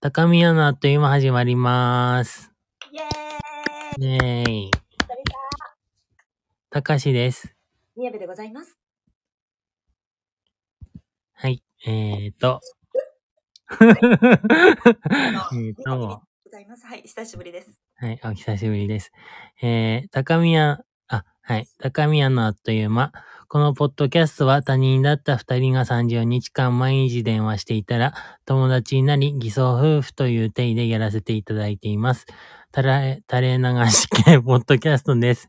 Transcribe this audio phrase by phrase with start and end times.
[0.00, 2.52] 高宮のあっという間始まります。
[2.92, 4.70] イエーイイェーイ。
[6.70, 7.52] たかしです。
[7.96, 8.78] 宮部でございます。
[11.32, 11.64] はい。
[11.84, 12.60] えーと。
[13.74, 13.98] えー
[15.50, 16.86] 宮部でと、ございます。
[16.86, 17.80] はい、久しぶりです。
[17.96, 19.10] はい、お久しぶりです。
[19.60, 20.78] えー、高宮、
[21.08, 23.10] あ、はい、高宮のあっという間。
[23.50, 28.12] このポッドキャストは他人だった二人が30日間毎日電話していたら
[28.44, 32.26] 友達になり偽装夫婦という体でやらせていただいています。
[32.72, 35.48] たられ、垂れ流し系ポッドキャストです。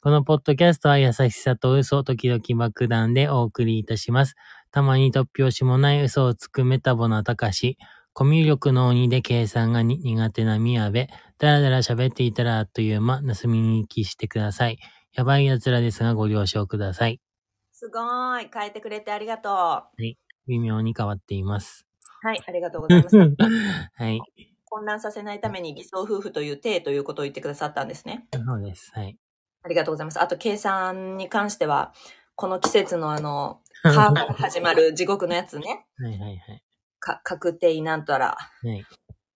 [0.00, 4.34] このポッドキャストは優しさと嘘、時々爆弾でお送りいたします。
[4.72, 7.78] たまに突拍子もない嘘をつくメタボなたかし、
[8.12, 11.06] コミュ力の鬼で計算が苦手な宮部、
[11.38, 14.80] だらだら喋っていたらあっという間、盗み聞きしてください。
[15.14, 17.20] やばい奴らですがご了承ください。
[17.72, 18.50] すごーい。
[18.52, 19.52] 変えてくれてありがとう。
[19.52, 19.88] は
[20.48, 21.86] 微妙に変わっています。
[22.32, 23.16] い、ありがとうございます。
[23.94, 24.20] はい。
[24.64, 28.26] 混乱させないために偽装夫婦という体ということを言ってくださったんですね。
[28.32, 28.90] そうです。
[28.92, 29.16] はい。
[29.62, 30.20] ありがとうございます。
[30.20, 31.94] あと、計算に関しては、
[32.34, 35.86] この季節のあの、 カーから始まる地獄のやつね。
[35.96, 36.64] はいはいはい。
[36.98, 38.36] か、確定なんたら。
[38.36, 38.84] はい。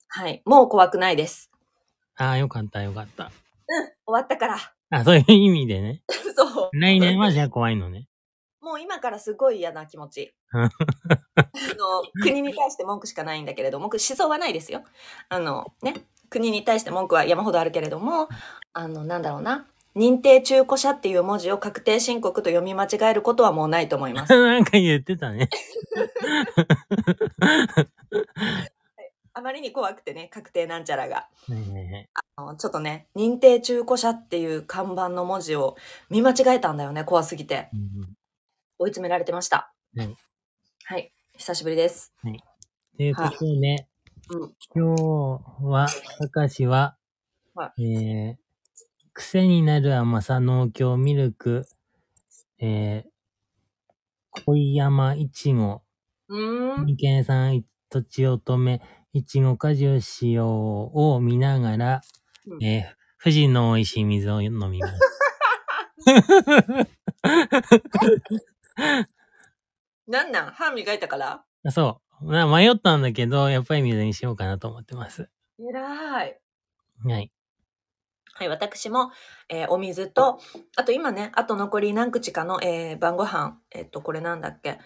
[0.09, 0.43] はい。
[0.45, 1.51] もう怖くないです。
[2.17, 3.27] ああ、よかったよかった。
[3.27, 3.31] うん。
[3.31, 4.78] 終わったから。
[4.91, 6.03] あ、そういう意味でね。
[6.37, 6.71] そう。
[6.73, 8.09] 来年はじゃあ怖いのね。
[8.61, 10.35] もう今からすごい嫌な気持ち。
[10.53, 10.71] う んあの、
[12.23, 14.83] 国に対して文句しかないんだけれども、思想はないですよ。
[15.29, 15.95] あの、ね、
[16.31, 18.29] 国に対して文句は山ほどあるけれども、
[18.73, 19.67] あの、なんだろうな。
[19.97, 24.33] 認定中古車っていう文字を確定申告と読み間違えることはもうないと思います。
[24.41, 25.49] なんか言ってたね。
[29.33, 31.17] あまりに怖くてね、確定なんちゃらが。
[31.17, 32.09] はいはいはい。
[32.15, 32.28] あの
[32.59, 35.77] ちょっとね、認定中古車っていう看板の文字を
[36.11, 37.69] 見間違えたんだよね、怖すぎて。
[37.73, 38.19] うんうん
[38.81, 39.73] 追い詰められてました。
[39.97, 40.17] はい。
[40.85, 41.13] はい。
[41.37, 42.13] 久しぶりです。
[42.97, 43.89] ということで、
[44.31, 44.55] うん。
[44.73, 45.89] 今日は、
[46.21, 46.97] たかしは、
[47.57, 48.37] はえー、
[49.13, 51.67] 癖になる甘さ農協ミルク、
[52.61, 55.83] えー、恋山いちご、
[56.29, 57.25] うーん。
[57.25, 58.81] さんとちおとめ、
[59.13, 62.01] いちご果汁使用を見ながら、
[62.51, 65.01] うんえー、富士の美味しい水を飲みます。
[70.07, 70.51] なんなん？
[70.53, 71.45] 歯磨いたから？
[71.71, 72.25] そう。
[72.33, 75.29] まあ迷ったんだけど、やっぱり水にしようかなと思ってます。
[75.61, 76.41] えらい。
[77.05, 77.31] はい。
[78.35, 79.11] はい、私も、
[79.49, 80.39] えーお水と、
[80.77, 84.79] あと今ね、あと残り何口かの、えー晩ご飯、えっと、これなんだっけ？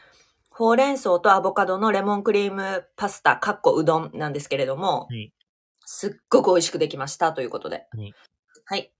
[0.50, 5.32] ほうれん草とアボカドのレモンクリームパスタ、かっこうどんなんですけれども、はい
[5.94, 7.86] すっごく美味しくできましたということで。
[7.90, 8.14] はい。
[8.64, 8.92] はい。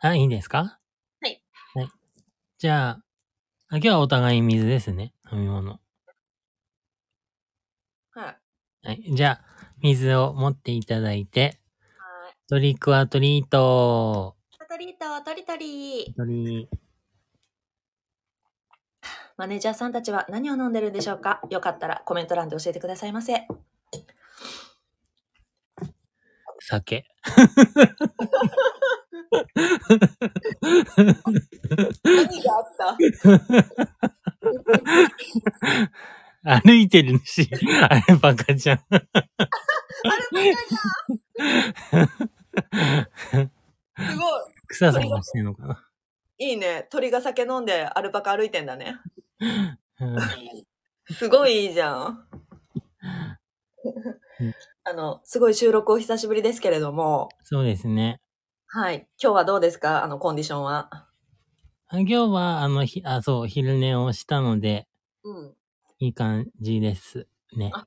[0.00, 0.80] あ、いいですか？
[1.20, 1.44] はい。
[1.74, 1.88] はい。
[2.56, 3.04] じゃあ、
[3.68, 5.12] あ今日はお互い水ですね。
[5.30, 5.78] 飲み物。
[8.12, 8.86] はい。
[8.86, 9.02] はい。
[9.14, 9.44] じゃあ、
[9.82, 11.60] 水を持っていただいて、
[11.98, 12.34] はい。
[12.48, 14.34] トリックアトリート。
[14.66, 16.14] トリート、トリトリ。
[16.16, 16.70] トリ
[19.36, 21.42] マネージャーさんたちは何を飲んでるんでしょうか？
[21.50, 23.46] よかったらコメント欄で教えてくださいませ。
[26.68, 27.04] 酒。
[32.04, 32.64] 何があっ
[36.44, 36.62] た？
[36.64, 37.48] 歩いてるし、
[37.88, 38.78] あれバカじゃん。
[38.78, 38.84] す
[44.16, 44.42] ごい。
[44.68, 45.84] 草探してんのかな？
[46.38, 46.86] いいね。
[46.90, 48.96] 鳥が酒飲んでアルパカ歩いてんだね。
[49.40, 50.18] うん
[51.10, 52.26] すごいいいじゃん。
[54.84, 58.20] あの、すごい収録お久しぶりですけれども、そうですね。
[58.66, 59.06] はい。
[59.22, 60.02] 今日はどうですか？
[60.02, 61.08] あの、コンディションは？
[61.88, 64.88] あ今日は、あの、ひ、あ、そう、昼寝をしたので、
[65.22, 65.54] うん。
[66.00, 67.70] いい感じですね。
[67.72, 67.86] あ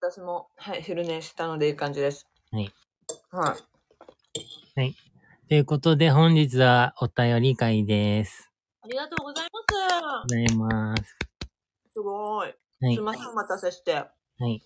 [0.00, 2.26] 私も、はい、昼寝したのでいい感じです。
[2.52, 2.70] はい。
[4.76, 4.94] はい。
[5.48, 8.50] ということで、本日はお便り会です。
[8.82, 11.02] ありがとうございまございます。
[11.04, 11.92] す。
[11.94, 12.54] すごい。
[12.80, 13.02] はいすい。
[13.02, 13.94] ません、お待たせして。
[13.94, 14.62] はい。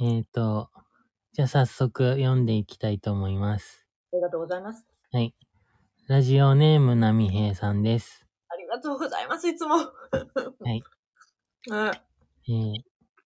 [0.00, 0.70] えっ、と、
[1.32, 3.86] じゃあ早速読んでいきたいと思います。
[4.12, 4.86] ありがとうございます。
[5.12, 5.34] はい。
[6.08, 8.26] ラジオネームなみへいさんです。
[8.48, 9.76] ありがとうございます、いつも。
[9.76, 9.84] は
[10.70, 10.82] い。
[11.70, 11.92] は
[12.46, 12.52] い。
[12.52, 12.82] えー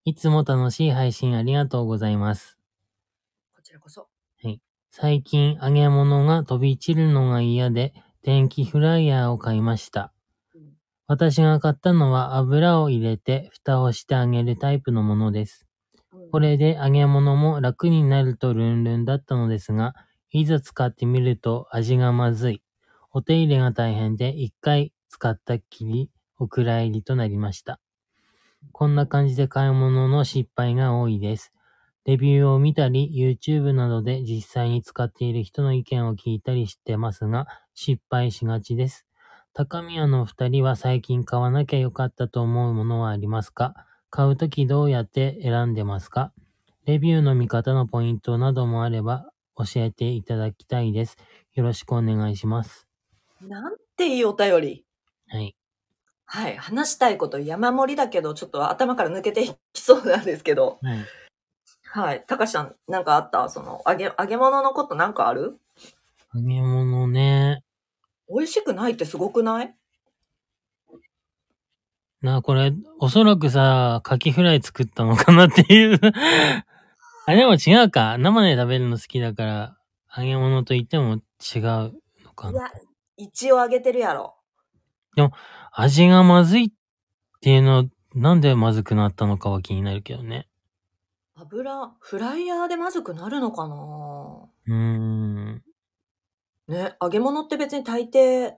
[0.07, 2.59] いつも楽しい配信ありがとうございます。
[3.55, 4.09] こちらこそ。
[4.93, 10.13] 最近揚げ物が飛び散るのが嫌で、電気フライヤーを買いました。
[10.55, 10.73] うん
[11.07, 15.67] 私が買ったのは油を入れて蓋をして揚げるタイプのものです。
[16.31, 19.95] これで揚げ物も楽になるとルンルンだったのですが、
[20.31, 22.63] いざ使ってみると味がまずい。
[23.13, 27.81] お手入れが大変で一回使ったっきりお蔵入りとなりました。
[28.73, 31.53] こんな感じで買い物の失敗が多いです。
[32.07, 39.07] レビューを見たり、YouTube などで実際に使っている人の意見を聞いたりしてますが、失敗しがちです。
[39.53, 43.75] 高宮のお二人は最近買わなきゃよかったと思うものはありますか？
[44.11, 46.33] 買うときどうやって選んでますか？
[46.85, 51.17] レビューの見方のポイントなどもあれば教えていただきたいです。
[51.55, 52.89] よろしくお願いします。
[53.41, 54.85] なんていいお便り。
[55.29, 55.57] はい。
[56.25, 56.57] はい。
[56.57, 60.79] 話したいこと山盛りだけど、ちょっと頭から抜けていきそうなんですけど。
[60.83, 60.99] はい。
[61.85, 62.25] はい。
[62.27, 63.49] たかしさん、なんかあった？
[63.49, 65.59] その、揚げ、揚げ物のことなんかある？
[66.35, 67.63] 揚げ物ね。
[68.29, 69.75] 美味しくないってすごくない？
[72.23, 75.99] なあ、これ、おそらくさ、カキフライ作ったのかなっていう。
[77.27, 78.19] あ、でも違うか。
[78.19, 79.77] 生で食べるの好きだから、
[80.17, 81.63] 揚げ物と言っても違う
[82.25, 82.53] のかな。
[82.53, 82.71] いや、
[83.17, 84.37] 一応揚げてるやろ。
[85.73, 86.71] 味がまずいっ
[87.41, 90.49] ていうの、なんでまずくなったのかは気になるけどね。
[91.35, 93.75] 油、フライヤーでまずくなるのかな
[94.67, 95.63] うーん。
[96.69, 98.55] ね、揚げ物って別に大抵、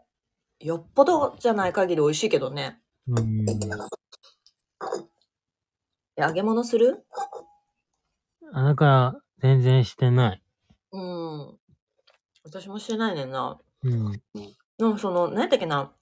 [0.61, 2.81] よっぽどじゃない限り美味しいけどね。
[3.08, 3.46] うーん。
[6.16, 7.04] え揚げ物する？
[8.52, 10.43] あ、だから、全然してない。
[10.93, 11.58] うん。
[12.44, 13.58] 私もしてないねんな。
[13.82, 14.12] うん。
[14.78, 15.93] でもその、何やったっけな？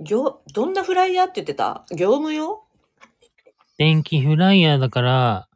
[0.00, 1.84] 業、どんなフライヤーって言ってた？
[1.90, 2.62] 業務用？
[3.78, 5.48] 電気フライヤーだから、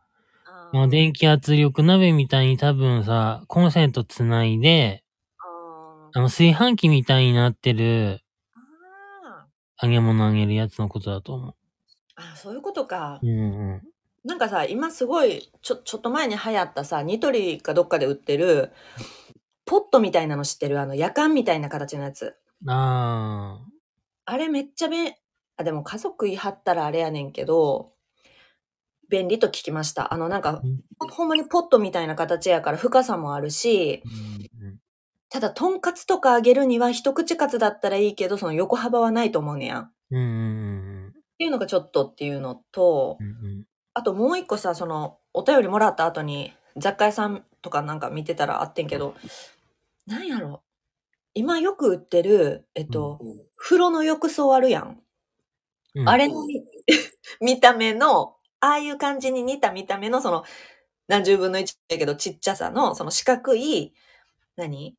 [0.44, 5.05] あもう電気圧力鍋みたいに多分さ、コンセントつないで、
[5.38, 8.30] ああの炊飯器みたいになってるあ
[9.82, 11.55] 揚げ物揚げるやつのことだと思
[12.17, 13.27] あ、そういうことかう。。
[13.27, 13.43] うんう
[13.77, 13.82] ん。
[14.25, 18.73] なんかさ、今すごい、ちょ、ちょっと前に流行ったさ、ニトリかどっかで売ってる、
[19.65, 20.81] ポットみたいなの知ってる？
[20.81, 22.37] あの、夜間みたいな形のやつ。
[22.67, 23.61] あ
[24.27, 25.15] あれめっちゃべん、
[25.56, 27.93] あ、でも家族言い張ったらあれやねんけど、
[29.09, 30.12] 便利と聞きました。
[30.12, 30.61] あの、なんか
[30.99, 34.60] ほんまにポットみたいな形やから深さもあるし、うん
[35.31, 39.82] ただ、とんかつとか揚げるには一口カツだったらいいけど、その横幅はないと思うねやん。
[39.85, 40.23] っうんう
[41.09, 43.31] んていうのがちょっとっていうのとうん、う
[43.61, 49.15] んあともう一個さ、その、お便りもらった後に、雑貨屋さんとかなんか見てたらあってんけど、
[50.06, 50.62] なんやろ。
[51.35, 53.21] 今よく売ってる、えっと、
[53.56, 55.00] 風呂の浴槽あるやん。
[55.97, 56.09] うん。
[56.09, 56.62] あれの見
[57.56, 60.44] 見た目の、ああいう感じに似た見た目の、その、
[61.09, 63.94] 何十分の1だけどちっちゃさの、その四角い、
[64.56, 64.97] 何？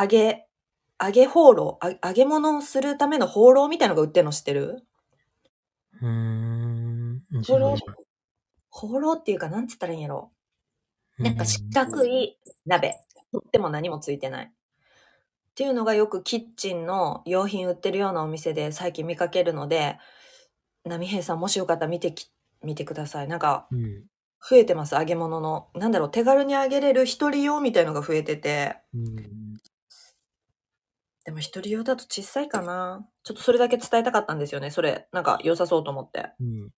[0.00, 0.46] 揚げ、
[1.02, 4.82] 揚げ放浪、あ揚げ物をするための放浪みたいのが売ってるの知ってる？
[6.00, 7.22] うーん。
[7.46, 7.76] 放浪？
[8.70, 10.32] 放浪っていうか、なんつったらいいんやろ？
[11.18, 12.96] なんか四角い鍋。
[13.32, 14.46] とっても何もついてない。
[14.46, 14.50] っ
[15.54, 19.98] ていうのがよくキッチンの用品売ってるようなお店で最近見かけるので、
[20.84, 22.32] 波平さんもしよかったら見てき、
[22.62, 23.28] 見てください。
[23.28, 24.04] なんかうん。
[24.42, 25.68] 増えてます、揚げ物の。
[25.74, 28.76] なんだろう、手軽に揚げれる一人用みたいのが増えてて。
[28.94, 29.49] うん。
[31.30, 33.06] でも一人用だと小さいかな。
[33.22, 34.72] ちょっとそれだけ伝えたかったんですよね。
[34.72, 36.32] それ、なんか良さそうと思って。
[36.40, 36.70] うん。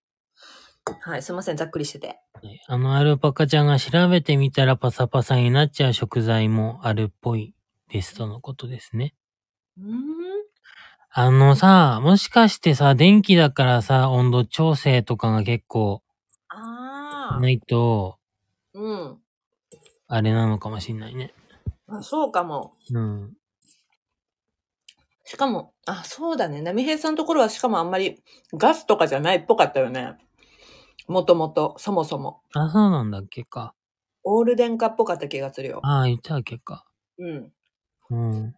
[1.00, 2.20] はい、すいません、ざっくりしてて。
[2.34, 7.54] はいあのアルパカちゃんが調べてみたらパサパサになっちゃう食材もあるっぽい
[7.88, 9.14] ですとのことですね。
[9.78, 9.96] うーん。
[11.08, 16.02] あのさ、もしかしてさ、電気だからさ、温度調整とかが結構
[16.49, 17.40] ああ。
[17.40, 18.18] ないと、
[18.75, 19.18] うん。
[20.09, 21.32] あれなのかもしんないね。
[21.88, 22.75] あそうかも。
[22.92, 23.32] うん。
[25.25, 26.62] しかも、あ、そうだね。
[26.62, 28.23] 波平さんのところはしかもあんまり
[28.55, 30.17] ガスとかじゃないっぽかったよね。
[31.09, 32.43] もともと、そもそも。
[32.55, 33.75] あ、そうなんだっけか。
[34.25, 35.81] オール電化っぽかった気がするよ。
[35.83, 36.85] ああ、言ったっけか。
[37.19, 37.52] うん。
[38.11, 38.52] うん。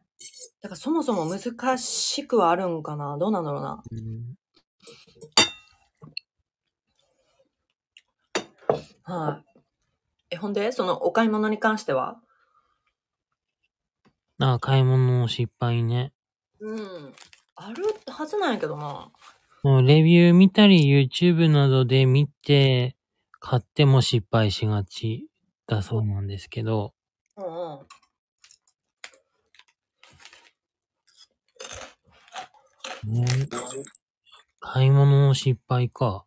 [0.62, 3.18] だからそもそも難しくはあるんかな。
[3.18, 3.82] どうなんだろうな。
[3.90, 4.34] うん
[9.06, 9.60] はい。
[10.30, 12.18] え、ほんで、そのお買い物に関しては？
[14.38, 16.13] ああ、買い物の失敗ね。
[16.64, 17.14] うん。
[17.56, 19.12] あるはずなんやけどな。
[19.62, 22.96] もうレビュー見たり YouTube などで見て、
[23.38, 25.28] 買っても失敗しがち
[25.66, 26.94] だそうなんですけど、
[27.36, 27.48] うんう
[33.06, 33.12] ん。
[33.20, 33.26] ね、
[34.60, 36.24] 買い物の失敗か。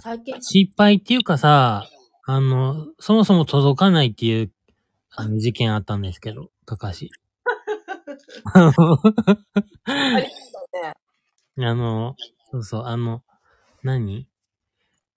[0.00, 1.86] 最近、失敗っていうかさ、
[2.24, 4.50] あの、そもそも届かないっていう、
[5.10, 7.08] あの、事件あったんですけど、高橋。
[8.54, 10.60] ありそ
[11.56, 11.66] うね。
[11.66, 12.16] あの、
[12.50, 13.22] そうそう、あの、
[13.82, 14.28] 何？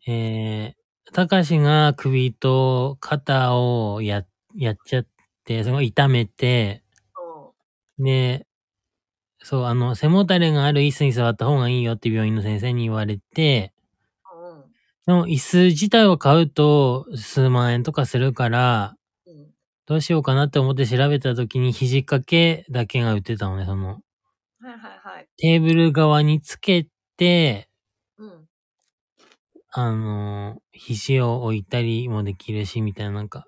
[0.08, 5.08] えー、たかしが首と肩をや、やっちゃっ
[5.46, 6.84] て、その痛めて、
[8.00, 8.06] うん。
[8.06, 8.48] で、
[9.44, 13.74] そう、あの、背もたれがある椅子に座った方がいいよって病院の先生に言われて、
[14.34, 14.72] うん。
[15.06, 19.00] でも椅子自体を買うと数万円とかするから、うん。
[19.92, 23.96] どうしようかなって思って調べた時に肘掛けだけが売ってたのね、その、は
[24.64, 25.28] いはいはい。
[25.36, 27.68] テーブル側につけて、
[28.18, 28.48] うん。
[29.74, 33.48] あの、肘を置いたりもできるし、みたいななんか、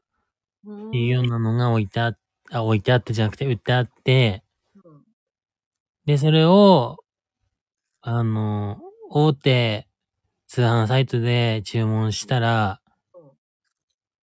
[0.65, 2.13] うんいうようなのが置いてあ
[2.51, 4.43] あ、置いてあってじゃなくて売ってあって、
[4.83, 5.01] うん
[6.05, 6.97] で、それを、
[8.01, 9.87] あの、大手
[10.47, 12.82] 通販サイトで注文したらうん、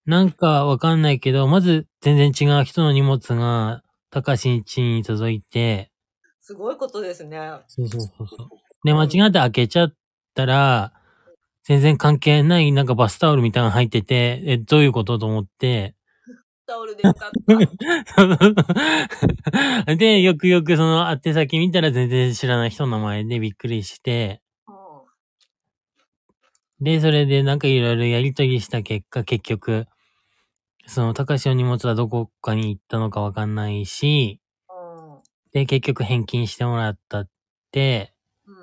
[0.06, 5.90] なんかわかんないけど、まず全然違う人の荷物が、たかしん家に届いて、
[6.40, 7.38] すごいことですね。
[7.68, 8.48] そうそうそうそう。
[8.84, 9.94] で、間違って開けちゃっ
[10.34, 10.92] たら、
[11.64, 15.94] 全然関係ないなんかバスタオルみたいなの入ってて、え、どういうことと思って、
[16.66, 17.30] タオルでよかっ
[19.86, 19.94] た。
[19.96, 24.49] で、よくよくその宛先見たら全然知らない人の名前でびっくりして、うん
[26.80, 29.86] で、それでなんかいろいろやりとりした結果、結局、
[30.86, 35.20] その、高橋の荷物はどこかに行ったのかわかんないし、うん
[35.52, 37.28] で、結局返金してもらったっ
[37.70, 38.14] て、
[38.46, 38.54] うん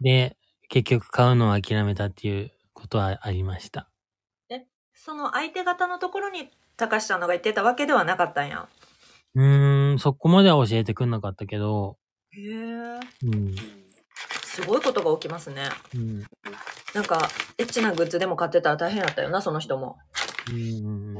[0.00, 0.36] で、
[0.68, 3.88] 結局買うのを諦めたっていうことはありました。
[5.04, 8.68] その相手方のところに高橋さんのが言ってたわけではなかったんや。
[9.34, 11.96] うーん、そこまでは教えてくんなかったけど、
[12.30, 13.00] へえ。
[13.24, 13.54] うん、
[14.52, 15.70] すごいことが起きますね。
[15.94, 16.26] うん、
[16.94, 19.96] なんか、エッチなグッズでも買ってたら大変だったよな、その人も。
[20.50, 21.14] うん、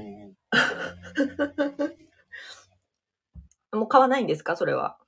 [3.72, 4.98] もう買わないんですかそれは。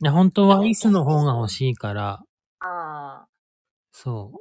[0.00, 2.24] で本当は椅子の方が欲しいから、
[2.58, 3.28] ああ。
[3.92, 4.32] そ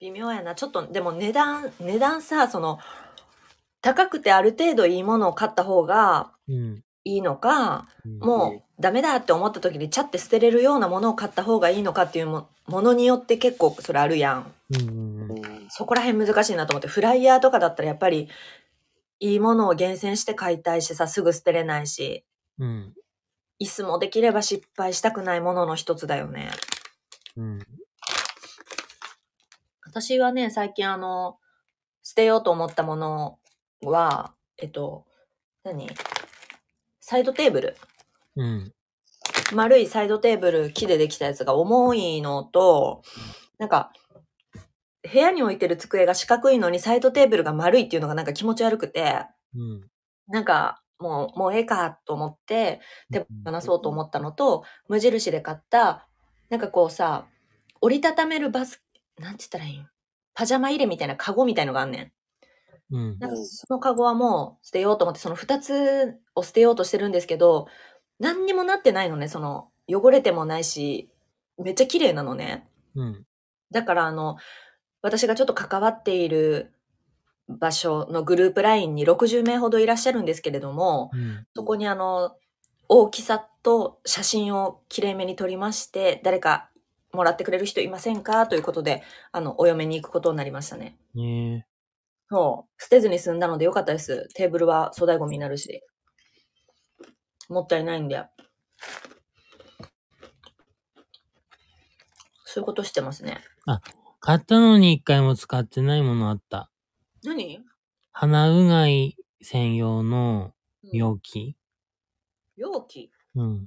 [0.00, 0.54] 微妙やな。
[0.54, 2.78] ちょっと、でも値段、値段さ、その、
[3.82, 8.18] 高くてある程度いいものを買った方がう、うん、いいのか、うん。
[8.18, 14.52] もうダメだって思った時にチャって捨てれるようなものを買った方がいいのかっていうもものによって結構それあるやん、
[15.70, 18.28] そこら辺難しいなと思って、フライヤーとかだったらやっぱり、
[19.20, 22.24] いいものを厳選して買いたいしさ、すぐ捨てれないし、
[22.58, 22.92] うん、
[23.62, 26.50] 椅子もできれば失敗したくないものの一つだよね。
[27.36, 27.58] うん、
[29.84, 31.38] 私はね、最近あの、
[32.02, 33.38] 捨てようと思ったもの
[33.82, 35.06] は、えっと、
[35.62, 35.88] 何？
[37.08, 37.76] サイドテーブル。
[38.34, 38.72] うん、
[39.54, 43.02] 丸いサイドテーブル、木でできたやつが重いのと、
[43.58, 43.92] なんか、
[45.04, 49.88] 部屋に置いてる机が四角いのにサイドテーブルが丸いっていうのがなんか気持ち悪くて、うん、
[50.26, 52.80] なんか、もう、もうええかと思って、
[53.12, 56.08] 手放そうと思ったのと、無印で買った、
[56.50, 57.26] なんかこうさ、
[57.80, 58.82] 折りたためるバス、
[59.20, 59.88] なんて言ったらいいん？
[60.34, 62.12] パジャマ入れみたいなカゴみたいのがあんねん。
[62.90, 67.66] うん、なんかそのカゴはもう捨てようと思って、その二つを捨てようとしてるんですけど、
[68.18, 71.10] 何にもなってないのね、その、汚れてもないし、
[71.58, 72.66] めっちゃ綺麗なのね。
[72.94, 73.24] うん、
[73.70, 74.36] だからあの、
[75.02, 76.72] 私がちょっと関わっている
[77.48, 82.36] 場所のグループ LINE に60名ほどいらっしゃるんですけれども、うん、そこにあの、
[82.88, 86.70] 大きさと写真をきれいめに撮りまして、誰か
[87.12, 88.46] もらってくれる人いませんか？
[88.46, 89.02] ということで、
[89.32, 90.96] あの、お嫁に行くことになりましたね。
[91.14, 91.66] ね
[92.28, 92.82] そう。
[92.82, 94.28] 捨てずに済んだのでよかったです。
[94.34, 95.82] テーブルは粗大ゴミになるし。
[97.48, 98.24] もったいないんで。
[102.44, 103.44] そういうことしてますね。
[104.20, 106.70] 買ったのに一回も使ってないものあった。
[107.22, 107.60] 何？
[108.12, 111.56] 鼻うがい専用の容器。
[112.56, 113.12] 容器？
[113.34, 113.66] うん。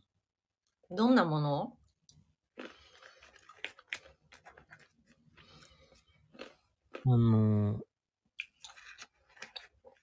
[0.91, 1.77] どんなもの？
[7.05, 7.81] あのー、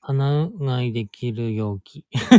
[0.09, 2.07] 鼻うがいできる容器。
[2.07, 2.31] ねえ、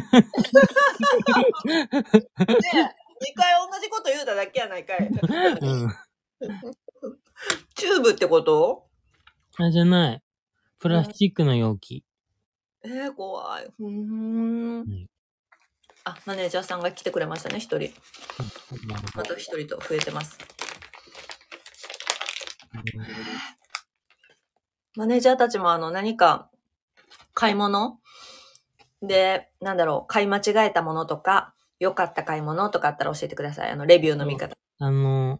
[1.75, 4.99] 二回同じこと言うただけやないかい。
[5.05, 5.11] う
[5.85, 5.89] ん。
[7.75, 8.87] チューブってこと？
[9.57, 10.23] あ、じゃない。
[10.79, 12.05] プラスチックの容器。
[12.85, 13.65] えー、怖い。
[13.65, 15.07] うーんん。
[16.05, 17.91] あ、マネージャーさんが来てくれましたね、一人。
[19.13, 20.37] また一人と増えてます。
[24.95, 26.49] マネージャーたちもあの何か
[27.39, 27.99] 買い物？
[29.03, 33.71] で、なんだろう、買い間違えたものとか、良かった買い物とかあったら教えてください。
[33.71, 34.55] あの、レビューの見方。
[34.79, 35.39] あの、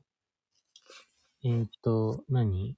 [1.43, 2.77] えーっと、何？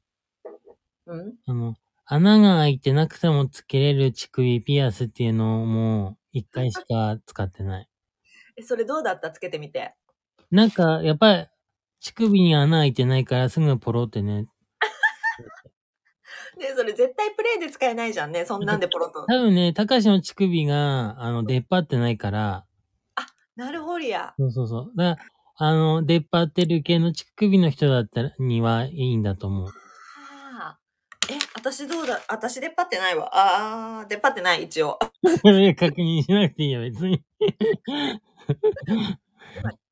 [1.06, 1.34] うん？
[1.46, 7.90] あの、穴が開いてなくてもつけれる乳首ピアスっていうのをもう一回しか使ってない。
[8.56, 9.32] え、それどうだった？
[9.32, 9.96] つけてみて。
[10.50, 11.48] なんか、やっぱり、
[12.00, 14.46] 乳首に穴開いてないからすぐポロってね。
[16.60, 18.46] ねそれ絶対プレイで使えないじゃんね。
[18.46, 19.26] そんなんでポロッと。
[19.26, 22.66] 多分ね、高しの乳首が、あの、出っ張ってないから、
[23.60, 24.34] なるほりや。
[24.40, 24.92] そうそうそう。
[24.96, 25.28] だから
[25.62, 29.68] あの、出っ張ってる系の乳首の人だったら、にはいいんだと思う。
[29.68, 30.80] ああ。
[31.30, 32.22] え、私どうだ？
[32.30, 33.30] 私出っ張ってないわ。
[33.34, 34.98] ああ、出っ張ってない、一応。
[35.22, 37.22] 確認しなくていいよ、別に。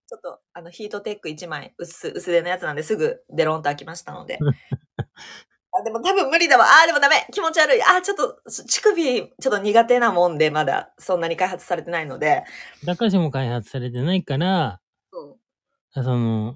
[0.10, 4.40] ちょっと、あの、ヒートテック1枚、薄、薄手のやつなんですぐデロンと開きましたので。
[5.88, 6.66] あ、でも多分無理だわ。
[6.66, 7.82] あーでもダメ気持ち悪い。
[7.82, 12.44] あーちょっと、乳首、ちょっと苦手なもんで、まだ、そんなに開発されてないので。
[12.84, 14.80] だかしも開発されてないから、
[15.14, 16.04] うん。
[16.04, 16.56] その、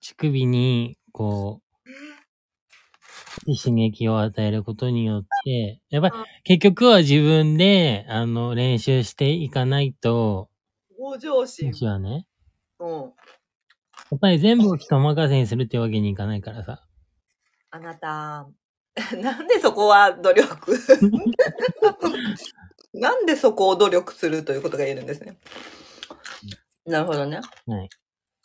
[0.00, 1.72] 乳首に、こう、
[3.46, 10.48] 刺激を与えることによって、やっぱりうん結局は自分で、あの、練習していかないと、
[10.98, 11.72] 向上心。
[11.72, 12.26] 私はね、
[12.78, 12.88] うん。
[12.88, 16.82] やっぱり全部を人任せにするってわけにいかないからさ。
[17.74, 18.46] あなた、
[19.16, 20.72] なんでそこは努力？
[22.92, 25.38] なんでそこを努力するということが言えるんですね。
[26.84, 27.40] なるほどね。
[27.66, 27.88] はい。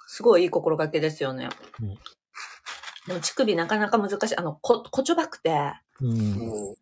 [0.08, 1.50] すごいいい心がけですよね。
[3.06, 4.38] も乳首なかなか難しい。
[4.38, 6.76] あの、こ、こちょばくて、うん。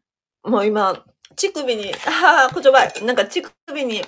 [0.44, 1.04] もう今、
[1.36, 2.94] 乳首に、ああ、こちょばい。
[3.04, 4.04] なんか乳首に、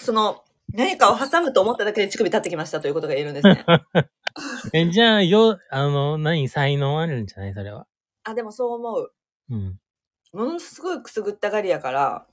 [0.00, 3.64] その、何かを挟むと思っただけで乳首立ってきましたということが言えるんですね。
[4.74, 7.54] え、じゃあ、よ、あの、何、才能あるんじゃない？
[7.54, 7.86] それは。
[8.24, 9.12] あ、でもそう思う。
[9.50, 9.78] うん。
[10.32, 12.26] ものすごいくすぐったがりやから、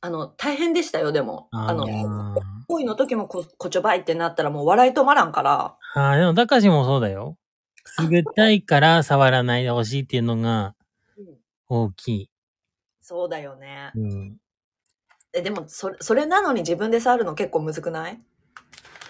[0.00, 1.48] あの、大変でしたよ、でも。
[1.52, 7.36] あの、あ恋の時もここちょばいってなったらもう笑い止まらんから、ーあー、でも、たかしもそうだよ。
[7.82, 10.74] くすぐったいから触らないでほしいっていうのが
[11.68, 12.30] 大きい。
[13.00, 13.92] そうだよね。
[13.94, 14.36] うん。
[15.32, 18.20] え、でも、それ、それなのに自分で触るの結構むずくない？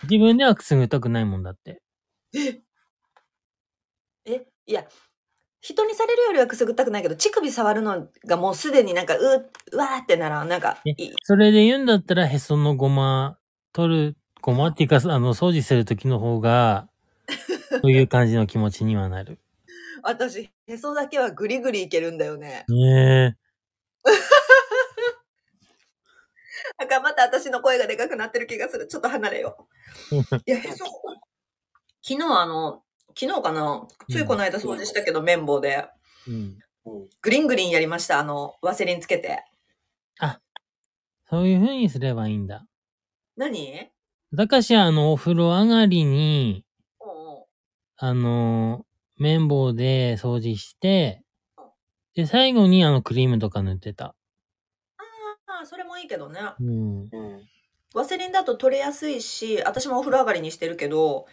[0.02, 1.80] 自分ではくすぐったくないもんだって。
[4.24, 4.86] え、いや、
[5.60, 10.78] 人にされるよりはくすぐったくないけど、乳首触るのがもうすでになんか、う、うわーってなら、なんか、
[11.24, 13.38] それで言うんだったら、へそのごま、
[13.72, 16.88] 取る、ごまっていうか、 あの、掃除するときの方が、
[17.82, 19.38] そういう感じの気持ちにはなる。
[20.02, 22.64] 私、へそだけはグリグリいけるんだよね。
[22.68, 23.36] ね
[26.78, 28.86] なんかまた私の声がでかくなってる気がする。
[28.86, 29.68] ちょっと離れよ
[30.12, 30.14] う。
[30.46, 30.84] いや、へそ、
[32.08, 32.84] 昨日あの、
[33.18, 33.88] 昨日かな？
[34.08, 35.88] ついこの間掃除したけど、綿棒で。
[36.28, 36.30] え。
[36.30, 36.58] うん。
[37.20, 38.20] グリングリンやりました。
[38.20, 39.44] あの、ワセリンつけて。
[41.28, 42.64] そういう風にすればいいんだ。
[43.36, 43.90] 何？
[44.32, 46.64] だかしは、あの、お風呂上がりに、
[47.00, 47.46] おう
[47.96, 48.86] あの、
[49.18, 51.24] 綿棒で掃除して、
[52.14, 54.14] で、最後にあの、クリームとか塗ってた。
[54.98, 56.40] ああ、それもいいけどね。
[56.60, 57.10] うん。
[57.96, 61.26] ワセリンだと取れやすいし、私もお風呂上がりにしてるけど、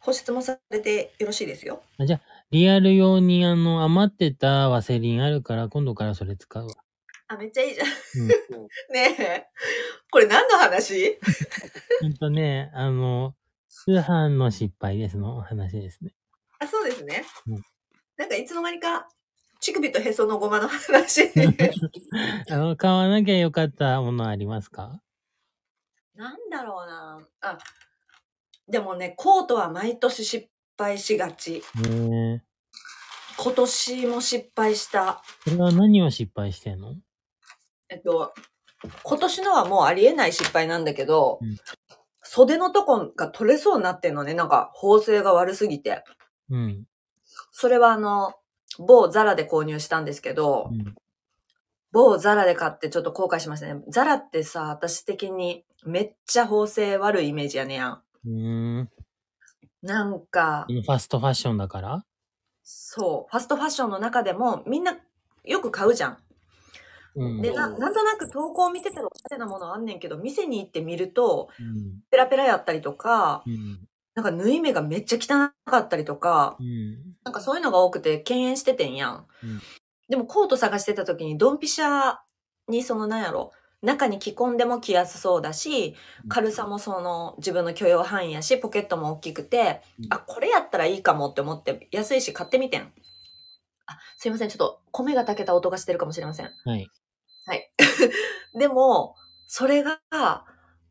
[0.00, 1.82] 保湿もされてよろしいですよ。
[1.98, 6.74] あじゃあ、リアル用にあの、余ってたワセリンあるから、今度からそれ使うわ。
[7.28, 7.86] あ、めっちゃいいじゃん。
[7.86, 8.28] うん。
[8.92, 9.46] ねえ。
[10.10, 11.18] これ何の話？
[12.02, 13.34] ほんとね、あの、
[13.70, 16.12] 通販の失敗ですの話ですね。
[16.58, 17.24] あ、そうですね。
[17.46, 17.62] うん
[18.18, 19.08] なんかいつの間にか、
[19.60, 21.22] 乳首とへそのごまの話。
[22.50, 25.00] あの、買わなきゃよかったものありますか？
[26.22, 27.20] なんだろうな。
[27.40, 27.58] あ、
[28.68, 31.64] でもね、コートは毎年失敗しがち。
[31.74, 32.40] 今
[33.54, 35.20] 年も失敗した。
[35.42, 36.94] それは何を失敗してんの？
[37.88, 38.32] えっと、
[39.02, 41.56] 今年のはもうありえない失敗なんだけど、うん
[42.24, 44.32] 袖のとこが取れそうになってんのね。
[44.32, 46.04] なんか、縫製が悪すぎて。
[46.50, 46.84] うん。
[47.50, 48.32] それはあの、
[48.78, 50.94] 某ザラで購入したんですけど、うん。
[51.92, 53.82] 某ザラで買ってちょっと後悔しましたね。
[53.88, 58.02] ザラってさ、私的にめっちゃ縫製悪いイメージやねやん。
[58.26, 58.90] うーん。
[59.82, 62.04] なんか、ファストファッションだから？
[62.62, 64.96] そう、ファストファッションの中でもみんな
[65.44, 66.18] よく買うじゃん。
[67.14, 67.42] うん。
[67.42, 72.00] で、ななんとなく投稿見てたらおしゃれなものあんねんけど、店に行ってみると、うん。
[72.10, 73.86] ペラペラやったりとか、うん。
[74.14, 77.16] なんか縫い目がめっちゃ汚かったりとか、うん。
[77.24, 79.26] なんかそういうのが多くて敬遠しててんやん。
[79.42, 79.60] うん
[80.08, 82.16] でもコート探してた時にドンピシャ
[82.68, 85.96] にそのなんやろ、中に着込んでも着やすそうだし、
[86.28, 92.92] 軽さもその自分の許容範囲やし、ポケットも大きくて、うんあ、これやったらいいかもって思って、安いし買ってみてん。
[93.86, 96.50] あ、すいません、ちょっと米が炊けた音がしてるかもしれません。
[96.64, 96.88] はい。
[97.46, 97.72] はい。
[98.58, 99.16] でも、
[99.48, 100.00] それが、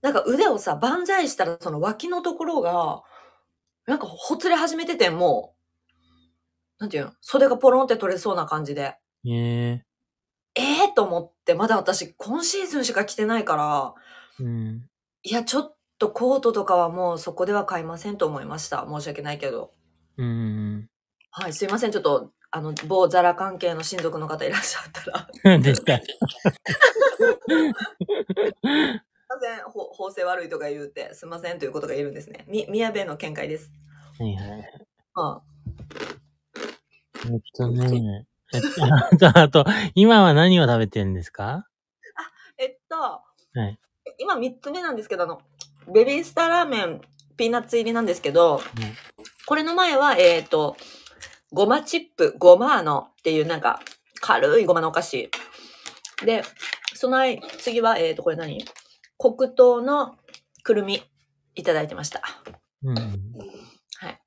[0.01, 3.03] なんか腕をさ、万歳したらその脇のところが、
[3.87, 5.55] なんかほつれ始めてて、も
[6.79, 7.11] う、なんていうの？
[7.21, 8.95] 袖がポロンって取れそうな感じで。
[9.25, 9.83] ええ
[10.55, 13.93] えー、と思って、まだ私今シーズンしか着てないから、
[14.39, 14.89] えうん。
[15.23, 18.85] いや、ちょっとコートとかはもうそこでは買いませんと思いました。
[18.89, 19.71] 申し訳ないけど。
[20.17, 20.89] うん。
[21.29, 21.91] はい、すいません。
[21.91, 25.27] ちょっと、あの、某ザラ関係の親族の方いらっしゃったら。
[25.43, 25.93] 何 ですか
[29.29, 32.43] ません、ほ法制悪いとか言うて、すいませんということが言えるんですね。
[32.47, 33.71] み、宮部の見解です。
[34.19, 34.59] はいはい。
[37.27, 37.33] うん。
[37.33, 38.57] えっとね、え
[39.15, 41.67] っと、あと、今は何を食べてるんですか？
[42.57, 43.21] えっと、は
[43.67, 43.79] い。
[44.19, 45.41] 今3つ目なんですけど、あの、
[45.91, 47.01] ベビースターラーメン、
[47.37, 48.61] ピーナッツ入りなんですけど、
[49.45, 50.77] これの前は、えっ、と、
[51.51, 53.81] ごまチップ、ごまーのっていうなんか、
[54.21, 55.31] 軽いごまのお菓子。
[56.25, 56.43] で、
[56.93, 58.63] その間次は、えっ、と、これ何？
[59.17, 60.17] 黒糖の
[60.63, 61.03] くるみ、
[61.55, 62.21] いただいてました。
[62.83, 62.95] うん。
[62.95, 64.21] はい。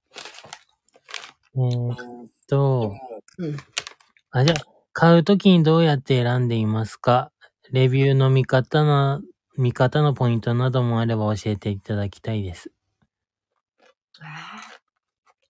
[1.56, 1.92] えー
[2.24, 2.92] っと、
[3.38, 3.56] うん。
[4.36, 7.30] あ、じゃあ、買うときにどうやって選んでいますか？
[7.70, 9.22] レビューの見方の、
[9.56, 12.72] 見方のポイントなどもあれば教えていただきたいです。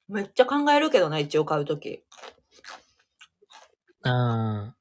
[0.07, 2.05] めっちゃ考えるけどな、一応買うとき。
[4.03, 4.75] あ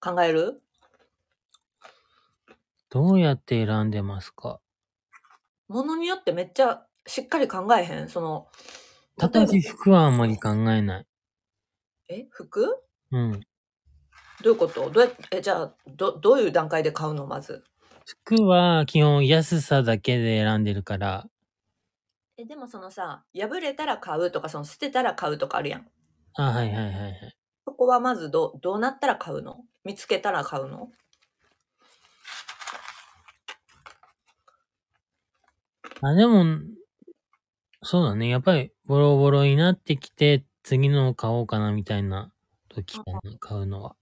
[0.00, 0.62] あ、考える？
[2.90, 4.60] どうやって選んでますか？
[5.66, 8.08] ものによってめっちゃしっかり考えへん？
[8.08, 8.46] その、
[9.20, 11.07] 例えば私、服はあんまり考えない。
[12.08, 12.82] え服？
[13.12, 13.40] うん。
[14.42, 14.90] どういうこと？
[14.90, 17.26] どうやえ、じゃあ、ど、どういう段階で買うの？
[17.26, 17.64] まず。
[18.06, 21.28] 服は基本安さだけで選んでるから、
[22.38, 25.86] え、でもそのさ、破れたら買うとか、その捨てたら買うとかあるやん。
[26.34, 27.36] あ、はいはいはいはい。
[27.66, 29.64] そこはまずどう、どうなったら買うの？
[29.84, 30.90] 見つけたら買うの？
[36.00, 36.44] あ、でも、
[37.82, 38.28] そうだね。
[38.28, 42.30] やっぱりボロボロになってきて、次のを買おうかなみたいな
[42.68, 43.96] 時かな、買うのは。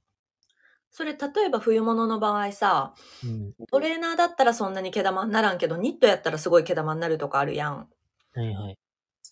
[0.90, 3.52] それ、例えば冬物の場合さ、うん。
[3.70, 7.88] トレーナーだったらそんなに毛玉にならんけど、ニットやったらすごい毛玉になるとかあるやん。
[8.34, 8.78] はいはい。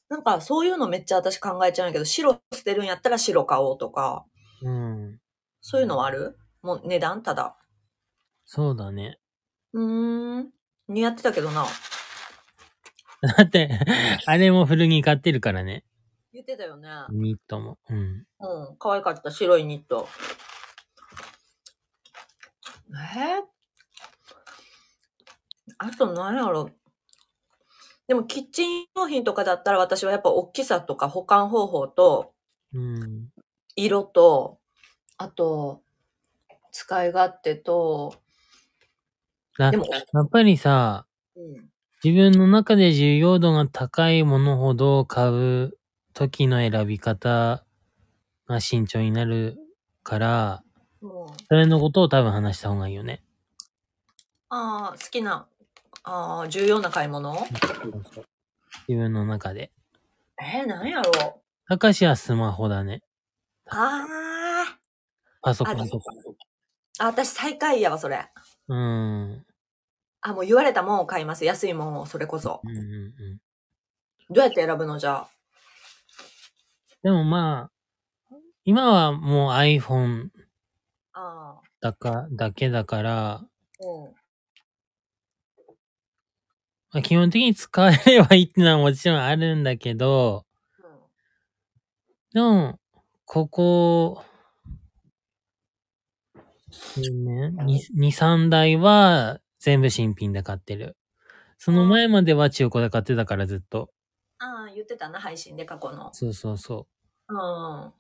[0.09, 4.25] なんかそういうのめっちゃ私考えちゃうんやけど、白捨てるんやったら白買おうとか、
[4.63, 5.19] うん。
[5.61, 6.39] そういうのはある？
[6.63, 7.57] もう値段ただ。
[8.45, 9.19] そうだね。
[9.73, 10.51] うーん。
[10.87, 11.67] 似合ってたけどな。
[13.37, 13.81] だって、
[14.27, 15.83] あれも古着買ってるからね。
[16.35, 16.89] 言ってたよね。
[17.11, 17.79] ニットも。
[17.89, 18.27] うん。
[18.41, 18.77] うん。
[18.77, 20.09] 可愛かった白いニット。
[22.91, 23.39] え？
[23.41, 23.43] ー、
[25.79, 26.71] あと何やろ？
[28.09, 32.35] でもキッチン用品とかだったら私はやっぱ大きさとか保管方法と
[32.75, 33.29] うん。
[33.77, 34.59] 色と、
[35.17, 35.83] あと、
[36.73, 38.15] 使い勝手と、
[39.57, 41.71] だでも、やっぱりさ、うん。
[42.03, 45.79] 自分の中で重要度が高いものほど買う
[46.15, 47.65] 時の選び方
[48.47, 49.59] が慎重になる
[50.03, 50.63] から、
[51.49, 53.23] それのことを多分話した方がいいよね。
[54.49, 55.49] ああ、好きな、
[56.05, 57.35] ああ、重要な買い物？
[58.89, 59.73] 自分の中で。
[60.41, 61.43] えー、何やろ？
[61.69, 63.03] たかしはスマホだね。
[63.69, 64.07] あ
[65.43, 66.05] パソコンとか。
[67.01, 68.25] あ、あ、私最下位やわ、それ。
[68.69, 69.45] うん。
[70.21, 71.45] あ、もう言われたもんを買います。
[71.45, 72.61] 安いもんを、それこそ。
[72.63, 73.41] うんうんうん。
[74.31, 75.29] どうやって選ぶのじゃあ？
[77.05, 80.31] でもまあ、今はもう iPhone
[81.13, 81.63] ああ。
[81.83, 83.45] だか、だけだから、
[83.79, 84.15] うん。
[86.93, 90.47] まあ、基本的に使えればいいっていうのはもちろんあるんだけど、
[92.33, 92.81] でも、
[93.27, 94.25] ここ、
[96.97, 97.53] ね、
[97.95, 100.97] 2、3台は全部新品で買ってる。
[101.59, 103.94] その前までは中古で買ってたからずっと。
[104.85, 106.13] ってたな、配信で過去の。
[106.13, 106.87] そうそうそ
[107.29, 107.93] うん。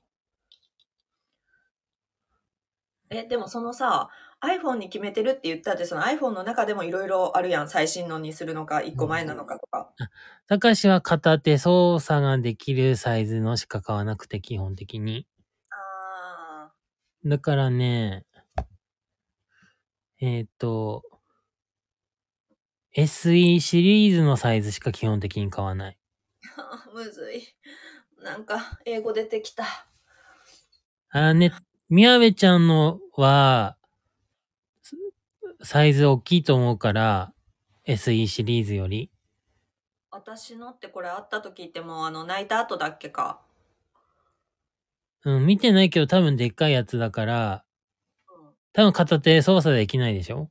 [3.10, 4.08] え、でもそのさ、
[4.40, 7.68] iPhone に決めてるって言ったって、その iPhone の中でもいろいろあるやん。
[7.68, 9.90] 最新のにするのか、1個前なのかとか。
[9.98, 10.04] う。
[10.46, 15.26] たかしは片手操作ができるサイズのしか買わなくて基本的に。
[15.70, 16.72] あ
[17.24, 18.26] だからね、
[20.20, 21.02] えっ、と、
[22.96, 25.98] SE シリーズのサイズしか基本的に買わない。
[26.56, 27.46] あ、 むずい。
[28.22, 29.64] なんか、英語出てきた。
[31.10, 31.52] あね、
[31.88, 33.76] 宮部ちゃんのは、
[34.82, 34.96] す
[35.62, 37.32] サイズ大きいと思うから、
[37.86, 39.10] SE シリーズより。
[40.10, 43.42] 私のってこれ会った時ってもうあの、泣いた後だっけか。
[45.24, 47.64] うん、見てないけど多分でっかいやつだから、
[48.28, 48.54] うん。
[48.72, 50.50] 多分片手操作できないでしょ？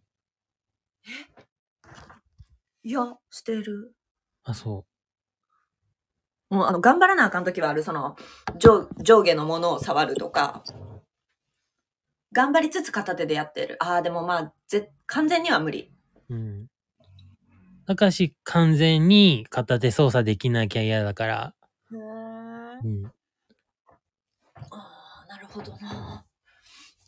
[2.83, 3.95] いや、してる。
[4.43, 4.85] あ、そ
[6.53, 7.83] もうあの、頑張らなあかん時はある。
[7.83, 8.15] その、
[8.57, 10.63] 上上下のものを触るとか。
[12.31, 13.77] 頑張りつつ片手でやってる。
[13.79, 15.91] ああ、でもまあ、ぜ、完全には無理。
[16.29, 16.35] う。
[16.35, 16.67] うん。
[17.85, 21.53] たかし完全に片手操作できなきゃ嫌だから、
[21.91, 21.99] へえ。
[22.83, 23.05] うん。
[24.71, 26.25] ああ、なるほどな。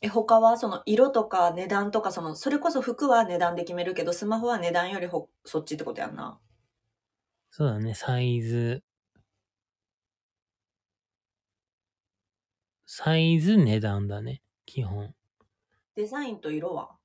[0.01, 6.39] え、他はその色とか値段とか、その、それこそ服は値段で決めるけど、スマホは値段よりほそっちってことやんな。
[7.49, 8.83] そうだね、サイズ。
[12.97, 15.13] サイズ、値段だね、基本。
[15.95, 16.95] デザインと色は？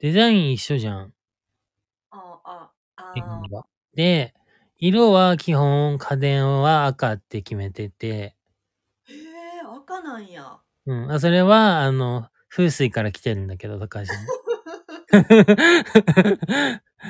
[0.00, 1.14] デザイン一緒じゃん、
[2.10, 3.66] ああ、あ基あ本は。
[3.94, 4.34] で、
[4.76, 8.36] 色は基本家電は赤って決めてて、
[9.08, 10.60] へえ、赤なんや。
[10.84, 11.10] うん。
[11.10, 14.32] あそれは、あの、風水から来てるんだけど、高橋に。
[15.12, 15.22] めっ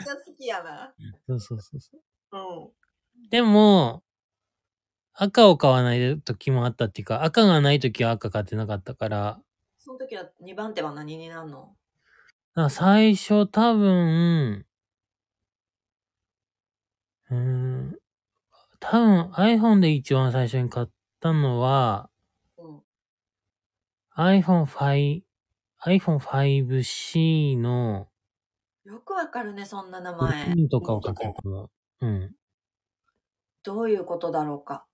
[0.05, 0.95] ちゃ好きやな。
[1.27, 2.01] そうそうそうそう。
[2.37, 3.29] うん。
[3.31, 4.03] でも、
[5.19, 9.41] 赤を買わない時もあったっていうか、赤がない時は赤買ってなかったから、
[9.79, 11.75] その時は2番手は何になるの？
[12.71, 14.67] 最初多分、
[17.31, 17.99] うーん、
[18.81, 20.87] 多分 iPhone で一番最初に買っ
[21.21, 22.11] たのは、
[22.59, 22.83] うん。
[24.17, 25.23] iPhone5、
[25.85, 28.09] iPhone 5C の、
[28.85, 30.55] よくわかるね、そんな名前。
[30.71, 31.71] とかをかけたの。
[32.01, 32.35] うん。
[33.65, 34.86] どういうことだろうか。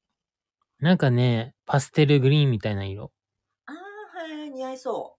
[0.82, 3.12] なんかね、パステルグリーンみたいな色
[3.66, 5.16] ああ、はい、似合いそ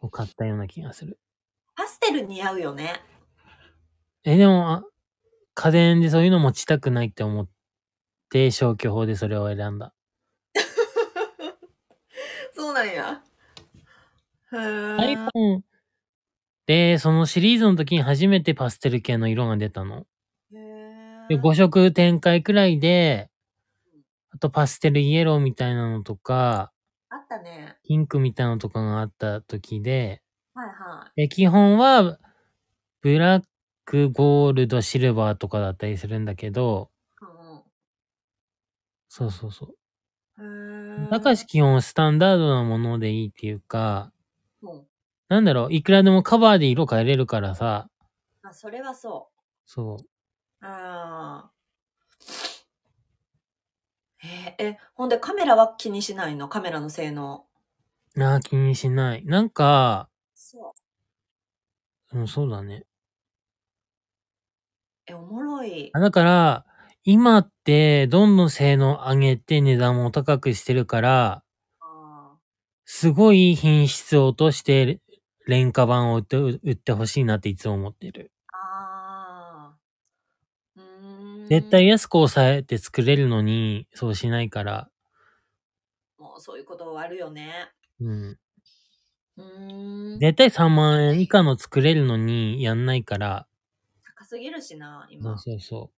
[0.00, 0.06] う。
[0.06, 1.18] を買ったような気がする。
[1.74, 3.02] パステル似合うよね。
[4.22, 4.84] え、でも、あ
[5.54, 7.48] 家電でそういうの持ちたくないって思っ
[8.30, 9.92] て消去法でそれを選んだ。
[12.54, 13.24] そうなんや。
[14.52, 14.56] へえ。
[14.56, 15.62] iPhone
[16.66, 20.06] で、そのシリーズの時に初めてパステル系の色が出たの。
[20.52, 23.29] で、5色展開くらいで、
[24.32, 26.72] あとパステルイエローみたいなのとか、
[27.08, 27.76] あったね。
[27.84, 30.22] ピンクみたいなのとかがあった時で、
[30.54, 32.18] はいはで基本は、
[33.02, 33.44] ブラッ
[33.84, 36.90] ク、ゴールド、シルバーとかだったりするんだけど、
[37.22, 37.24] い。
[37.24, 37.26] う
[37.58, 37.62] ん
[39.08, 39.74] そうそうそう。
[40.38, 41.02] うん。
[41.02, 41.08] へえ。
[41.08, 44.12] たかし基本スタンダードなものでいいっていうか、
[44.62, 44.86] うん。
[45.30, 47.88] なんだろう、いくらでもカバーで色変えれるからさ、
[48.42, 49.30] あ、それはそ。
[49.66, 50.06] そう
[50.62, 51.59] ああ。
[54.22, 56.48] えーえ、ほんでカメラは気にしないの？
[56.48, 57.46] カメラの性能。
[58.16, 58.18] う。
[58.20, 59.24] なあ、気にしない。
[59.24, 60.74] なんか、そ
[62.12, 62.18] う。
[62.18, 62.84] うん、そうだね。
[65.06, 66.00] え、おもろいあ。
[66.00, 66.66] だから、
[67.04, 71.42] 今って、どんどん性能上げて値段も高くしてるから、
[71.80, 72.36] あ
[72.84, 75.00] すごい品質を落として、
[75.46, 78.32] 廉価版を売って、売ってほしいなっていつも思ってる。
[78.52, 80.80] あー。
[80.80, 81.39] うーん。
[81.50, 84.88] 絶対安く抑えて作れるのに、そうしないから、
[86.16, 87.72] もうそういうことあるよね。
[88.00, 88.38] うん。
[89.36, 90.18] うーん。
[90.20, 93.48] 絶対3万円以下の作れるのにやんないから、
[94.16, 95.38] 高すぎるしな、そう今。
[95.38, 95.90] そうそ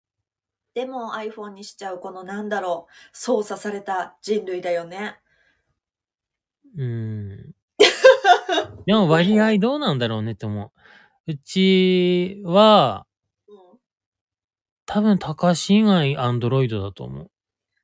[0.75, 5.19] でも iPhone にしちゃうこのなんだろう、操作された人類だよね。
[6.77, 6.83] う。
[6.83, 7.55] うん。
[8.87, 10.73] でも割合どうなんだろうねって思
[11.27, 11.33] う。
[11.33, 13.10] うちは、うん。
[14.92, 17.31] 多分高橋以外アンドロイドだと思う。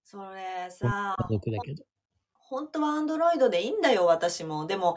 [0.05, 1.85] それさ、家族だけど。
[2.35, 4.67] 本当は Android でいいんだよ、私も。
[4.67, 4.97] でも、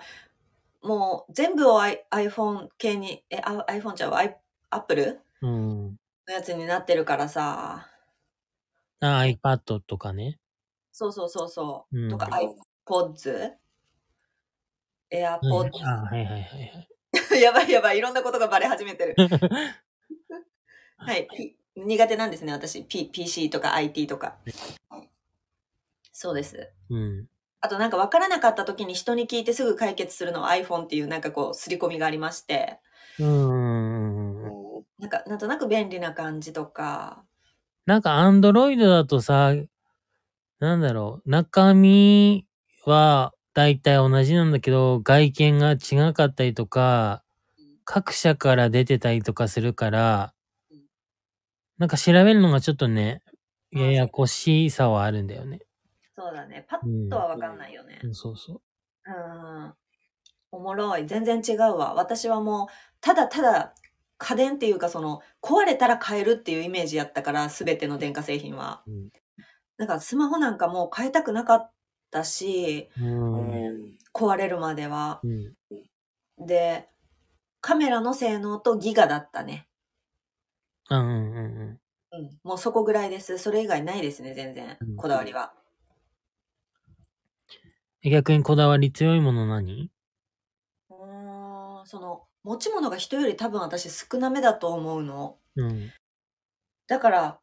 [0.81, 4.13] もう全部を iPhone 系に、え、あ iPhone ちゃう、
[4.71, 5.97] Apple うん。
[6.27, 7.87] のやつになってるからさ。
[9.01, 10.39] あ、iPad とかね。
[10.91, 11.95] そうそうそうそう。
[11.95, 12.27] うんとか
[12.87, 13.31] iPods?
[13.31, 13.59] はいはい
[15.11, 15.85] AirPods?
[15.85, 17.39] あ、はいはいはいはい。
[17.41, 19.15] やばいやばい、いろんなことがバレ始めてる。
[20.97, 21.27] はい、
[21.75, 22.83] 苦手なんですね、私。
[22.83, 24.35] P、PC とか IT とか。
[26.11, 26.71] そうです。
[26.89, 27.27] うん。
[27.61, 32.79] あとなんか分からなかった時に人に聞いてすぐ解決するのは iPhone っていうなんかこう、刷り込みがありまして。
[33.19, 34.43] うん。
[34.97, 37.23] なんか、なんとなく便利な感じとか。
[37.85, 39.53] なんかアンドロイドだとさ、
[40.59, 42.45] なんだろう、中身
[42.85, 47.23] は大体同じなんだけど、外見が違かったりとか、
[47.85, 50.38] 各社から出てたりとかするからうん、
[51.79, 53.23] なんか調べるのがちょっとね、
[53.71, 55.59] ややこしさはあるんだよね。
[56.15, 56.65] そうだね。
[56.69, 57.99] パッとは分かんないよね。
[58.03, 58.61] うん、そうそう。
[59.05, 59.73] うん。
[60.51, 61.07] おもろい。
[61.07, 61.93] 全然違うわ。
[61.95, 62.67] 私はもう、
[63.01, 63.73] ただただ
[64.17, 68.83] 家電っていうかその、壊れたら買えるっていうイメージやったから、すべての電化製品は。
[68.87, 69.09] うん
[69.79, 71.71] だからスマホなんかもう変えたくなかっ
[72.11, 73.97] たし、うん。
[74.13, 75.21] 壊れるまでは。
[75.23, 75.53] うん。
[76.45, 76.89] で、
[77.61, 79.68] カメラの性能とギガだったね。
[80.89, 81.81] あうんうんうん。
[82.11, 82.39] うん。
[82.43, 83.37] もうそこぐらいです。
[83.37, 84.95] それ以外ないですね、全然うん。
[84.95, 85.53] こだわりは。
[88.01, 89.89] え逆にこだわり強いもの何？
[90.89, 95.39] うーん、その、持ち物が人より多分私少なめだと思うの。
[95.55, 95.93] うん。
[96.87, 97.41] だから、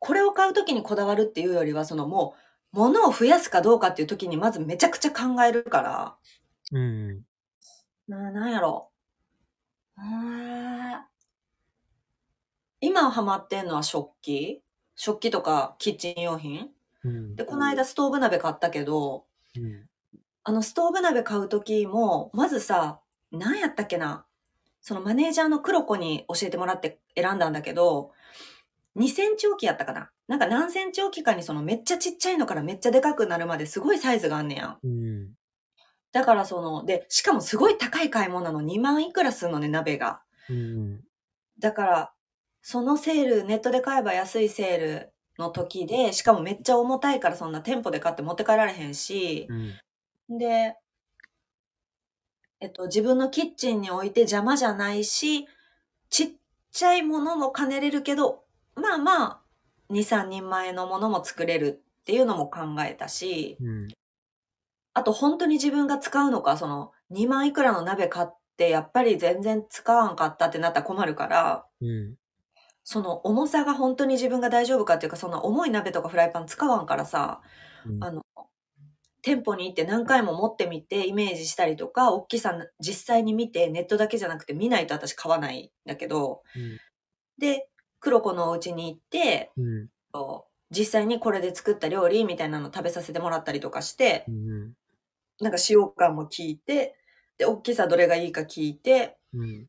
[0.00, 2.34] これを買うときにこだわるっていうよりは、そのも
[2.72, 6.16] う、物を増やすかどうかっていう時にまずめちゃくちゃ考えるから、
[6.72, 7.24] うん。
[8.08, 8.90] な、なんやろ。
[9.96, 10.04] うー
[11.04, 11.07] ん
[12.80, 14.62] 今ハマってんのは食器？
[14.96, 16.68] 食器とかキッチン用品？
[17.04, 17.36] うん。
[17.36, 19.24] で、この間ストーブ鍋買ったけど、
[19.56, 19.86] うん。
[20.44, 24.24] あのストーブ鍋買う時も、まずさ、何やったっけな？
[24.80, 28.12] そのマネージャーの黒子に教えてもらって選んだんだけど、
[28.96, 30.10] 2センチ置きやったかな？
[30.28, 34.78] なんか何センチ置きかにそのめっちゃちっちゃいのからめっちゃでかくなるまですごいサイズがあんねやん。
[34.82, 35.28] うん。
[36.12, 40.22] だからその、で、しかもすごい高い買い物なの2万いくらすんのね、鍋が。
[40.48, 41.00] うん。
[41.58, 42.12] だから、
[42.70, 49.46] そのセール、ネットで買えば安いセールの時で、しかもめっちゃ重たいからそんな店舗で買って持って帰られへんし
[50.28, 50.38] う、ん。
[50.38, 50.76] で、
[52.60, 55.48] えっと、自分のキッチンに置いて邪魔じゃないし、
[56.10, 56.28] ちっ
[56.70, 59.40] ちゃいものも兼ねれるけど、まあまあ、
[59.88, 63.88] 2、3人前のものも作れるっていうのも考えたし、うん。
[64.92, 68.28] あと本当に自分が使うのか、その2万いくらの鍋買っ
[68.58, 72.16] て、やっぱり全然使わんかったってなったら困るから、うん。
[72.90, 77.42] その重さが本当に自分が大丈夫かっていうか、そんな重い鍋とかフライパン使わんからさ、
[77.84, 78.22] うんあの、
[79.20, 86.40] 店舗に行って何回も持ってみてイメージしたりとか、大きさ実際に見てネットだけじゃなくて見ないと私買わないんだけど、
[87.36, 87.68] で、
[88.00, 89.88] 黒子のお家に行って、うん。
[90.70, 94.72] 実際にこれで作った料理みたいなの食べさせてもらったりとかしてう、ん。
[95.40, 96.96] なんか使用感も聞いて、
[97.36, 99.66] で、大きさどれがいいか聞いて、うん。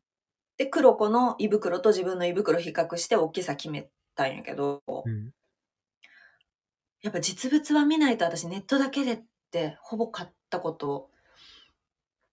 [0.60, 5.30] で、黒子の胃袋と自分の胃袋比較して大きさ決めたんやけど、うん。
[7.00, 11.08] やっぱ実物は見ないと私ネットだけでってほぼ買ったこと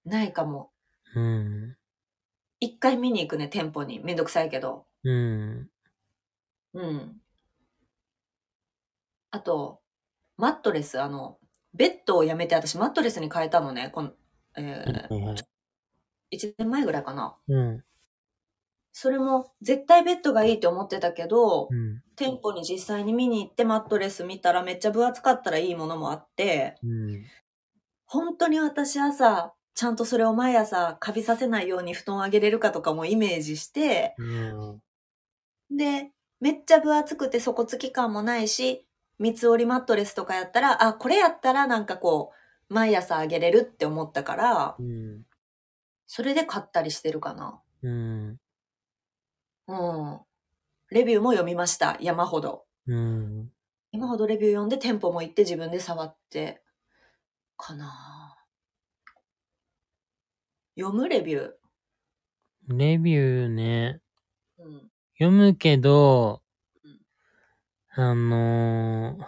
[0.04, 0.72] ないかも。
[1.16, 1.78] うん。
[2.60, 4.02] 一回見に行くね、店舗に。
[4.04, 4.84] めんどくさいけど。
[5.06, 5.70] うん。
[6.74, 7.22] うん。
[9.32, 9.80] あと、
[10.36, 11.38] マットレス、あの、
[11.74, 13.90] ベッドをやめて私マットレスに変えたのね。
[13.94, 14.12] この、
[14.58, 16.38] えー、はいはい。
[16.38, 17.38] 1年前ぐらいかな。
[17.48, 17.84] うん。
[19.00, 22.02] それも絶対ベッドがいいって思ってたけど、うん。
[22.16, 27.24] 店舗に実際に見に行ってマットレス見たらめっちゃ分厚かったらいいものもあって、うん。
[28.08, 34.82] 本当に私朝、ちゃんとそれを毎朝カビさせないように布団をあげれるかとかもイメージして、うん。
[35.78, 38.88] で、めっちゃ分厚くて底付き感もないし、
[39.20, 42.32] 三つ折りマットレスとかやったら、あ、これやったらなんかこ
[42.72, 45.22] う、毎朝あげれるって思ったからう、ん。
[46.08, 47.62] それで買ったりしてるかな。
[47.84, 48.38] うん。
[49.68, 50.22] うん。
[50.92, 51.98] レビューも読みました。
[52.02, 52.66] 山ほど。
[52.88, 53.52] うん。
[53.92, 56.64] 山ほどレビュー読んで店舗も行って自分で触って、
[57.58, 58.38] かな
[60.78, 61.54] 読むレビュー。
[62.68, 64.02] レビューね。
[64.58, 64.92] うん。
[65.20, 66.44] 読むけど
[66.84, 67.00] うん、
[67.90, 69.26] あのー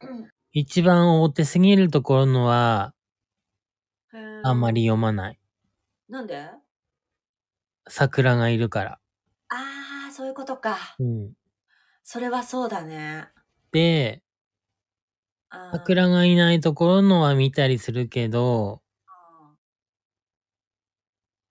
[0.00, 2.94] うん一番大手すぎるところのは、
[4.42, 4.82] あんまり。
[4.86, 5.38] 読まない。
[6.08, 6.50] なんで？
[7.88, 8.98] 桜がいるから。
[9.48, 10.76] ああ、そういうことか。
[10.98, 11.32] うん。
[12.04, 13.28] それはそうだね。
[13.72, 14.22] で、
[15.70, 18.82] 桜がいないところのは見たりするけど、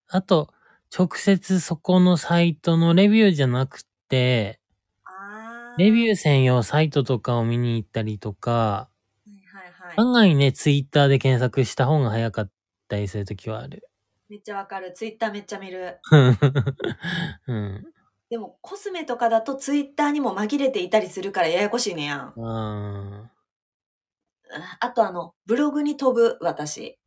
[0.08, 0.52] あと、
[0.98, 4.60] 直接そこのサイトのレビューじゃなくて、
[5.06, 8.90] あレビューー専用サイトとかを見に行ったりとか、は
[9.62, 9.98] いはいはい。
[9.98, 12.52] 案外ね、ツイッターで検索した方が早かっ
[12.88, 13.88] たりするときはある。
[14.30, 14.92] めっちゃわかる。
[14.94, 16.00] ツイッターめっちゃ見る。
[17.48, 17.86] うん。
[18.30, 22.34] でもコスメとかだとツイッターにも紛れていたりするからややこしいねやん。
[22.38, 23.32] あ
[24.80, 26.98] あとあの、ブログに飛ぶ、私。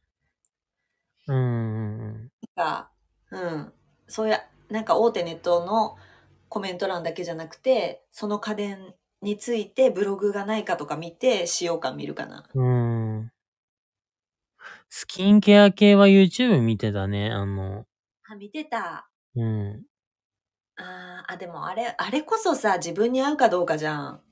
[1.29, 2.31] ーうん。
[2.57, 2.91] が、
[3.31, 3.73] うん。
[4.07, 5.97] そうや、なんか大手ネットの
[6.49, 12.49] コメント欄だけじゃなくて、その家電についてブログがないかとか見て使用感見るかな。
[12.55, 12.88] うん。
[14.91, 17.31] スキンケア系は YouTube 見てたね。
[17.31, 17.87] あの、
[18.29, 19.11] あ、見てた。
[19.35, 19.87] うん。
[20.77, 24.23] あーあ、でもあれ、あれこそさ、自分に合うかどうかじゃん。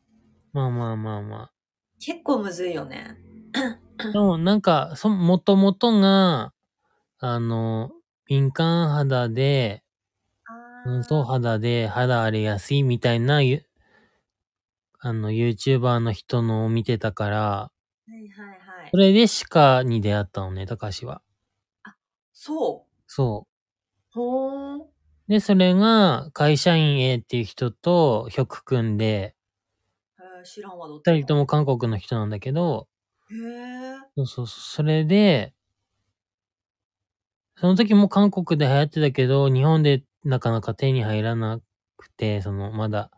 [0.52, 1.52] まあまあまあま
[2.00, 3.18] 結構むずいよね。
[3.98, 4.04] あ。
[4.12, 6.52] でもなんか、そ、もともとが、
[7.18, 7.92] あの、
[8.26, 9.84] 敏感肌で、
[10.50, 10.52] あ
[10.84, 13.66] 乾燥肌で肌荒れやすいみたいな、ゆ
[14.98, 17.72] あの、YouTuber の人のを見てたから、
[18.08, 18.55] はいはい
[18.86, 18.96] はいそ。
[18.98, 21.22] れで鹿に出会ったのね、高橋は。
[22.32, 23.06] そう。
[23.08, 23.46] そ
[24.10, 24.80] ほーん。
[25.28, 25.30] う。
[25.32, 29.34] で、それが、会社員 A っていう人と、曲組んで、
[30.20, 32.86] へー知らんわ、どっち二人とも韓国の人なんだけど、
[33.30, 33.96] へえ。
[34.16, 35.52] そうそうそう、それで、
[37.58, 41.60] その時も韓国で流行ってたけど、日本でなかなか手に入らな
[41.96, 43.10] くて、その、まだ。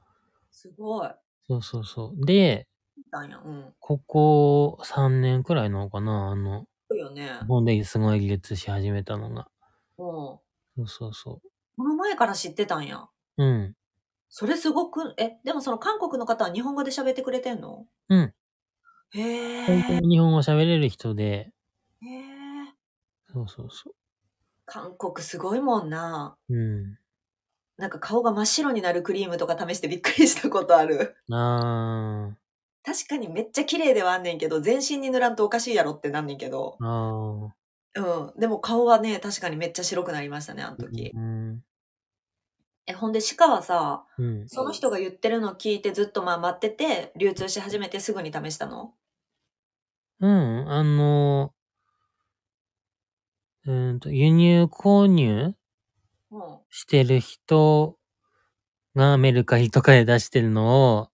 [0.51, 1.09] すごい。
[1.49, 2.27] そうそうそう。
[2.27, 2.68] で、
[3.11, 3.41] たんや。
[3.45, 3.75] うん。
[3.81, 7.31] ここ3年くらいなのかなあの、そうよね。
[7.41, 9.49] 日本ですごい流通し始めたのが。
[9.97, 10.43] も
[10.77, 11.41] そうそうそ
[11.77, 13.09] この前から知ってたんや。
[13.37, 13.45] う。
[13.45, 13.75] うん。
[14.31, 17.87] それすごく、え、でもその韓国の方は日本語で喋ってくれてんの？
[18.09, 18.35] うん。
[19.11, 20.01] へ本当え。
[20.01, 21.51] に日本語喋れる人で、
[22.03, 22.75] へえ。
[23.33, 23.91] そうそうそ
[24.67, 26.37] 韓国すごいもんな。
[26.49, 26.55] う。
[26.55, 26.99] うん。
[27.79, 31.17] なんか顔が真っ白になるクリームとか試してびっくりしたことある。
[31.31, 32.37] あ
[32.85, 36.85] 確かにめっちゃ綺麗ではあんねんけど、全身に塗らんとおかしいやろってなんねんけどー。。
[36.85, 37.55] あ
[37.95, 38.01] う
[38.37, 38.41] ん。
[38.41, 40.79] でも顔はね、確かにめっちゃ白くなりましたね、あのー。
[40.79, 41.17] 時。
[41.17, 41.63] うん。
[42.87, 44.51] え、ほんで鹿はさ、うん。
[44.51, 48.95] その人が言ってるのを聞いてずっとまあ待ってて、流通し始めてすぐに試したの？
[50.21, 50.69] うん。
[50.71, 51.55] あの、
[53.67, 55.55] うーんと、輸入購入
[56.31, 56.61] うん。
[56.71, 57.99] してる人
[58.97, 61.11] がメルカリとかで出してるのを。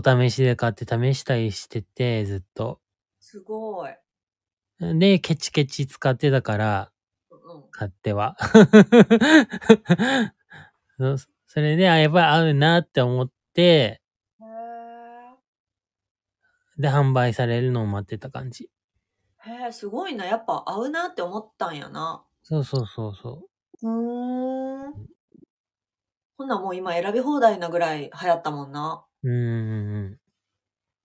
[0.00, 2.80] お試しで買って試したりしてて、ずっと。
[3.18, 3.90] すごい。
[4.98, 6.90] で、ケチケチ使ってたから。
[7.70, 8.36] 買っては。
[11.46, 14.00] それで、あ、やっぱり合うなって思って。
[16.78, 18.70] で、販売されるのを待ってた感じ。
[19.44, 20.24] へえ、すごいな。
[20.24, 22.24] やっぱ合うなって思ったんやな。
[22.42, 23.46] そうそうそうそ
[23.82, 24.92] うーん。
[26.38, 29.04] ほんならもう今選び放題なぐらい流行ったもんな。
[29.22, 29.28] う。
[29.30, 30.20] ん。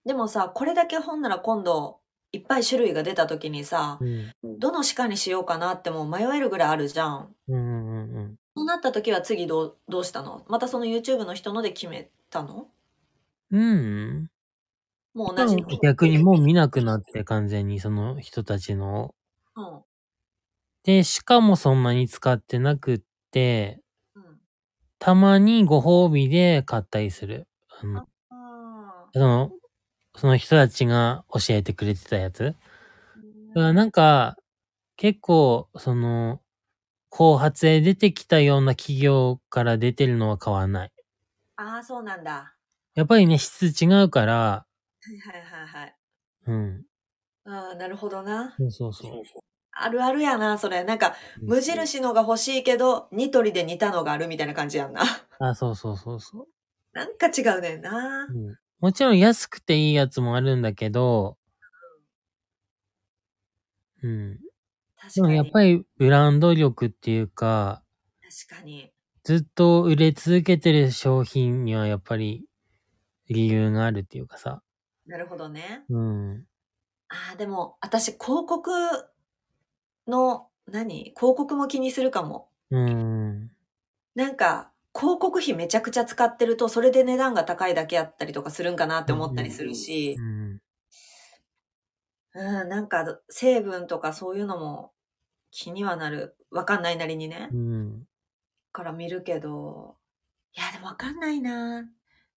[0.05, 1.99] でもさ、これだけほんなら今度、
[2.31, 4.35] いっぱい種類が出た時にさう、ん。
[4.43, 7.35] どの鹿にしようかなってもう迷えるぐらいあるじゃん。
[7.47, 8.35] うんうんうん。
[8.57, 10.45] そうなった時は次どう、どうしたの？
[10.47, 12.69] またその YouTube の人ので決めたの？
[13.51, 14.29] うん。
[15.13, 15.57] もう同じ。
[15.83, 19.13] 逆にもう見なくなって完全にその人たちの。
[19.55, 19.85] うん。
[20.83, 23.01] で、しかもそんなに使ってなくっ
[23.31, 23.81] て、
[24.15, 24.39] うん。
[24.99, 27.47] たまにご褒美で買ったりする。
[27.81, 29.51] あの、あその、
[30.15, 32.43] その人たちが教えてくれてたやつ？
[32.43, 32.55] だか
[33.61, 34.35] らーなんか、
[34.97, 36.41] 結構、その、
[37.09, 40.91] 後発で出てきたような企業から出てるのは変わらない。
[41.55, 42.55] あー、そうなんだ。
[42.95, 44.65] やっぱりね、質違うから、は
[45.13, 45.95] いはいはいはい。
[46.47, 46.85] うん。
[47.45, 48.55] ああ、なるほどな。
[48.57, 49.23] そうそうそう。
[49.71, 50.83] あるあるやな、それ。
[50.83, 55.03] なんか、無印のが欲しいけど、ニトリで似たのがあるみたいな感じやんな。
[55.39, 56.47] あ、そうそうそうそう。
[56.95, 58.33] なんか違うねんなう。
[58.33, 61.37] ん、もちろん安くていいやつもあるんだけど、
[64.03, 64.39] うん。
[64.97, 65.13] 確かに。
[65.15, 67.83] でもやっぱりブランド力っていうか、
[68.47, 68.91] 確かに。
[69.23, 72.45] ずっと売れ続けてる商品にはやっぱり
[73.29, 74.61] 理由があるっていうかさ。
[75.05, 75.83] なるほどね。
[75.89, 76.47] うん。
[77.07, 78.71] ああ、でも、私、広告
[80.07, 81.13] の、何？
[81.15, 82.49] 広告も気にするかも。
[82.69, 83.51] うん。
[84.15, 90.59] なんか、広告費めちゃくちゃ使ってると、それで値段が高いだけやったりとかするんかなって思ったりするしう、ん。
[92.35, 94.93] うん、なんか、成分とかそういうのも
[95.51, 96.35] 気にはなる。
[96.51, 97.49] わかんないなりにね。
[97.51, 98.07] うん。
[98.71, 99.97] から見るけど、
[100.53, 101.85] いや、でもわかんないな。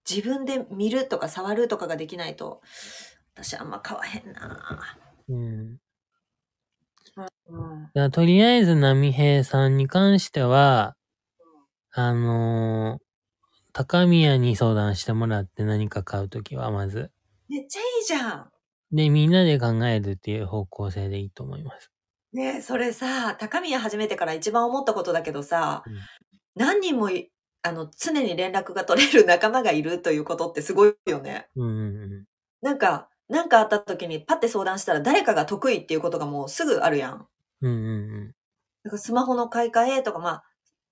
[0.10, 2.62] 自分で見るとか触るとかができないと、
[3.36, 4.98] 私あんま買わへんな。
[5.30, 5.78] うん。
[7.96, 8.12] うん。
[8.12, 10.97] とりあえず波平さんに関しては、
[12.00, 13.08] あのー
[13.74, 17.12] 高宮に相談してもらって何か買うときはまず。
[17.48, 18.50] めっちゃいいじゃん。
[18.92, 21.92] で、みんなで考えるっていう方向性でいいと思います。
[22.34, 25.94] ねえそれさ、高宮始めてから一番思ったことだけどさ、うん
[26.56, 27.30] 何人もい
[27.62, 31.48] あの常に連絡が取れる仲間がいるということってすごいよね。
[31.56, 31.72] うんう
[32.08, 32.26] ん
[32.64, 37.28] なんか、なんかあった時にパッて相談したら誰かが得意っていうことがもうすぐあるやん。
[37.62, 37.72] うん。
[37.72, 38.34] うんうん
[38.84, 40.44] なんかスマホの買い替えとか、まあ、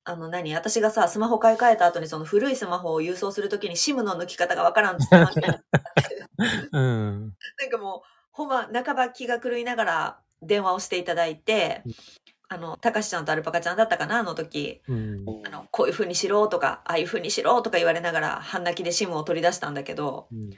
[0.08, 0.54] あの何？
[0.54, 5.32] 私がさ、スマホ買い替えた後にその古いスマホを郵送するときに SIM の抜き方がわからんっつってな
[6.72, 6.84] うん。
[6.84, 7.34] うん。
[7.60, 11.94] なんかもう、ほんま、半ば気が狂いながら電話をしていただいてうん、
[12.50, 14.84] あの、たかしちゃんとアルパカちゃんだったかな、あの時。
[14.88, 15.26] うん。
[15.44, 20.52] あの、こういう風にしろとか、ああいう風にしろとか言われながら、半泣きで SIM を取り出したんだけど、うん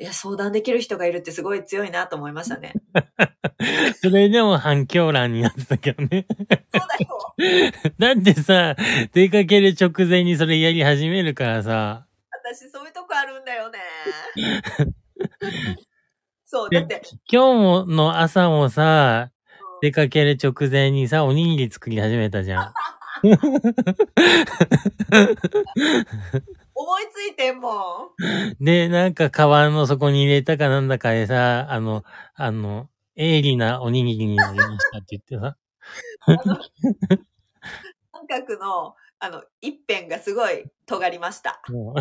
[0.00, 2.72] いや、相談できる人がいるってすごい強いなと思いましたね。
[4.00, 6.26] それでも反響欄になってたけどね。
[6.28, 7.82] そうだよ。
[7.98, 8.76] だってさ、
[9.12, 12.06] 出かける直前にそれやり始めるからさ。
[12.30, 13.78] 私、そういうとこあるんだよね。
[16.46, 19.38] そう、だって、今日もの朝もさ、うん
[19.80, 22.72] 出かける直前にさ、おにぎり作り始めたじゃん。
[26.80, 28.14] 思いついてんも
[28.60, 28.64] ん。
[28.64, 32.04] で、 なんか、カバンの底に入れたかなんだかでさ、あの、
[32.34, 35.56] あの、鋭利なおにぎりになりましたって言ってさ。
[38.12, 41.60] 三角のあの、一辺がすごい尖りました。
[41.68, 41.96] も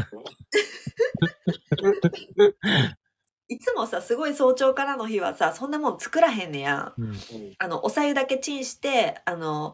[3.49, 7.15] いつもさ、すごい早朝からの日はさ、そんなもん作らへんねやうん。
[7.57, 9.73] あの、おさゆだけチンして、あの、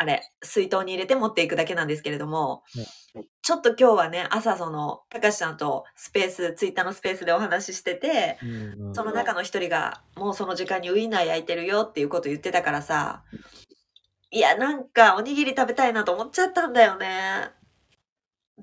[0.00, 2.62] あれ、水筒に入れて持っていくだけなんですけれども
[3.14, 13.24] はい、ちょっと今日はね、朝その、たかしちゃんとスペース、ツイッターのスペースでお話ししてて、うんうんその中の一人が、もうその時間にウインナー焼いてるよっていうこと言ってたからさ、
[14.30, 17.50] いや、なんかおにぎり食べたいなと思っちゃったんだよね。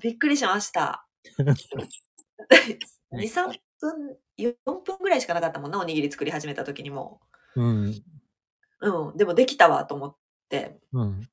[0.02, 1.06] びっくりしました。
[1.38, 1.54] 2、
[3.14, 7.20] 3分、4分ぐらいしかなかったもんな、おにぎり作り始めた時にも
[7.54, 7.94] うん。
[8.80, 8.90] う。
[8.90, 10.27] うん、でもできたわと思って。
[10.92, 11.28] うん。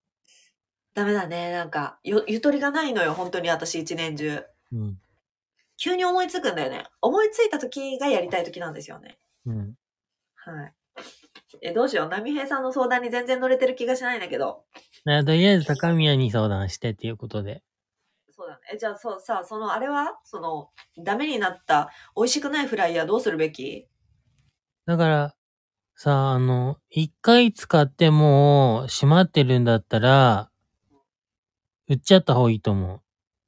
[0.93, 1.51] ダメだね。
[1.51, 4.43] なんか、よゆとりがないのよ、本当に私一年中。
[4.71, 4.97] うん。
[5.77, 6.85] 急に思いつくんだよね。
[7.01, 9.17] 思いついた時がやりたい時なんですよね。
[9.45, 9.75] うん。
[10.35, 10.73] はい。
[11.61, 12.09] え、どうしよう。
[12.09, 14.63] 波平さんの相談に全然乗れてる気がしないんだけど。
[15.03, 17.61] とりあえず高宮に相談してっていうことで。
[18.31, 18.61] そうだね。
[18.73, 20.19] え、じゃあ、そう、さ、その、あれは？
[20.23, 23.87] その、ダメになった、美味しくないフライヤーどうするべき？
[24.85, 25.35] だから、
[25.97, 30.51] さ、あの、一回使ってもう閉まってるんだったら、
[31.87, 33.01] 売っちゃった方がいいと思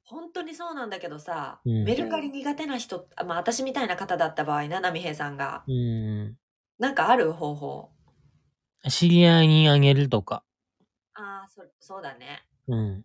[0.04, 5.62] 本当にそうなんだけどさ、うんメルカリ苦手な人、あまあ、私みたいな方だった場合な、波平さんが。
[5.68, 5.72] う。
[5.72, 6.36] うん。
[6.78, 7.90] なんかある方法？
[8.88, 10.42] 知り合いにあげるとか。
[11.14, 12.44] ああ、そ、そうだね。
[12.68, 13.04] うん。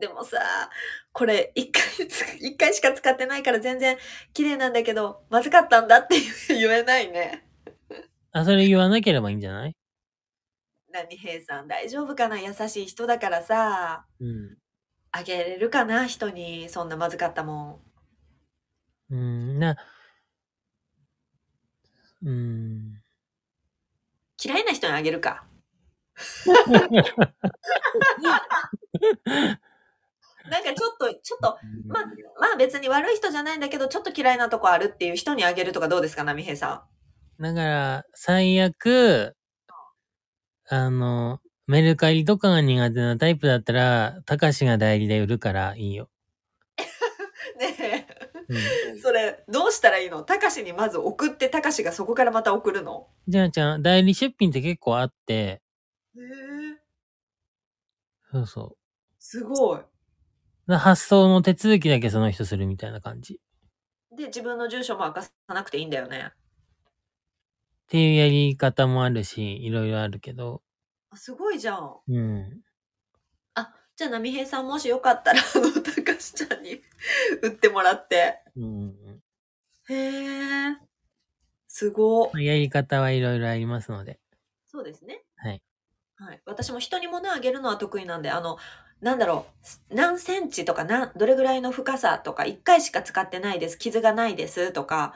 [0.00, 0.38] でもさ、
[1.12, 3.96] これ一回つ、一回しか使ってないから全然
[4.32, 6.16] 綺麗なんだけど、まずかったんだって
[6.48, 7.46] 言えないね。
[8.32, 9.76] あ、それ言わなければいいんじゃない？
[10.92, 11.68] 波平さん。
[11.68, 12.38] 大丈夫かな？
[12.40, 14.56] 優しい人だからさ、うん。
[15.10, 16.06] あげれるかな？
[16.06, 17.82] 人に、そんなまずかったも
[19.10, 19.14] ん。
[19.14, 19.76] うん、な、
[22.24, 23.02] うん。
[24.42, 25.44] 嫌いな人にあげるか。
[26.46, 26.54] な
[30.60, 32.04] んかちょっと、ちょっと、まあ、
[32.40, 36.86] まあ別に悪い人じゃないんだけど、ちょっと嫌いなとこあるっていう人にあげるとかどうですか、波平さ
[37.42, 39.36] だから、最悪、
[40.68, 46.08] あの、メルカリとかが苦手なタイプだったら、たかしが代理で売るからいいよ。
[47.56, 47.58] ん。
[47.58, 48.06] ね
[48.48, 48.78] うん。
[48.96, 50.22] え、それ、どうしたらいいの？
[50.22, 53.08] たかしにまず送って、たかしがそこからまた送るの？
[53.28, 55.62] じゃあじゃあ、代理出品って結構あって、
[56.16, 56.82] へえ、
[58.32, 58.76] そうそう。
[59.18, 59.80] すごい。
[60.66, 63.40] だ発送の手続きだけその人するみたいな感じ。
[64.16, 66.32] で、自分の住所も明かさなくていいんだよね。
[67.92, 70.62] っていうやり方もあるし、いろいろあるけど、
[71.10, 71.96] あすごいじゃん。
[72.08, 72.62] うん。
[73.52, 76.80] あ、じゃあ、波平さんもしよかったら、あの、たかしちゃんに
[77.42, 78.40] 売ってもらって。
[78.56, 79.20] うん。
[79.90, 80.76] へえ、
[81.68, 84.18] すごまあやり方はいろいろありますので。
[84.68, 85.22] そうですね。
[85.36, 85.62] はい。
[86.16, 86.40] はい。
[86.46, 88.56] 私も人に物あげるのは得意なんで、あの、
[89.02, 89.44] なんだろ
[89.90, 95.12] う、何センチとか、な、どれぐらいの深さとか、1回しか使ってないです、傷がないですとか、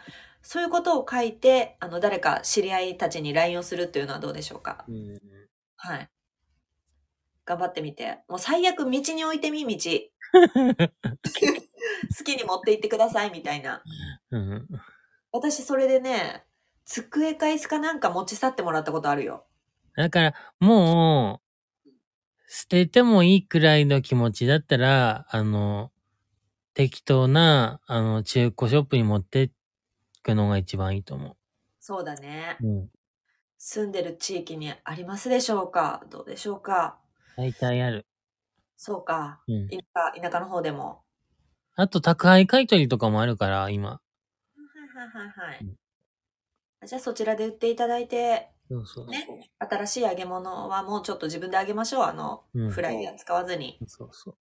[0.49, 4.85] そういうことを書いて、あの、誰か知り合いたちに LINE をするっていうのはどうでしょうか？
[4.87, 5.19] うん。
[5.75, 6.09] はい。
[7.45, 8.21] 頑張ってみて。
[8.29, 9.91] もう最悪道に置いてみ、道。
[12.17, 13.83] 好きに持って行ってください、みたいな。
[14.31, 14.69] うん。
[15.33, 16.45] 私、それでね、
[16.85, 19.47] 机か椅子かなんか持ち去ってもらったことあるよ。
[19.97, 21.41] だから、も
[21.87, 21.91] う、
[22.47, 25.91] 捨ててもいいくらいの気持ちだったら、あの、
[26.73, 29.51] 適当な、あの、中古ショップに持って
[30.27, 31.37] くのが一番いいと思
[31.81, 32.57] そうだね。
[32.61, 32.67] う。
[32.67, 32.89] うん。
[33.59, 36.05] 住んでる地域にありますでしょうか？
[36.11, 36.99] どうでしょうか？
[37.37, 38.07] 大体ある。
[38.77, 39.41] そうか。
[39.49, 39.69] うん。
[39.69, 41.03] 田舎、田舎の方でも。
[41.77, 43.91] あと、宅配買い取りとかもあるから、今。
[43.91, 44.01] は
[44.85, 45.59] いはいはいはい。
[45.63, 45.77] うん
[46.87, 49.07] じゃあそちらで売っていただいて、そうそう。
[49.09, 52.03] ね、新しい揚げ物はもうちょっと自分で揚げましょう。
[52.05, 53.79] あの、うんフライヤー使わずに。
[53.87, 54.37] そうそ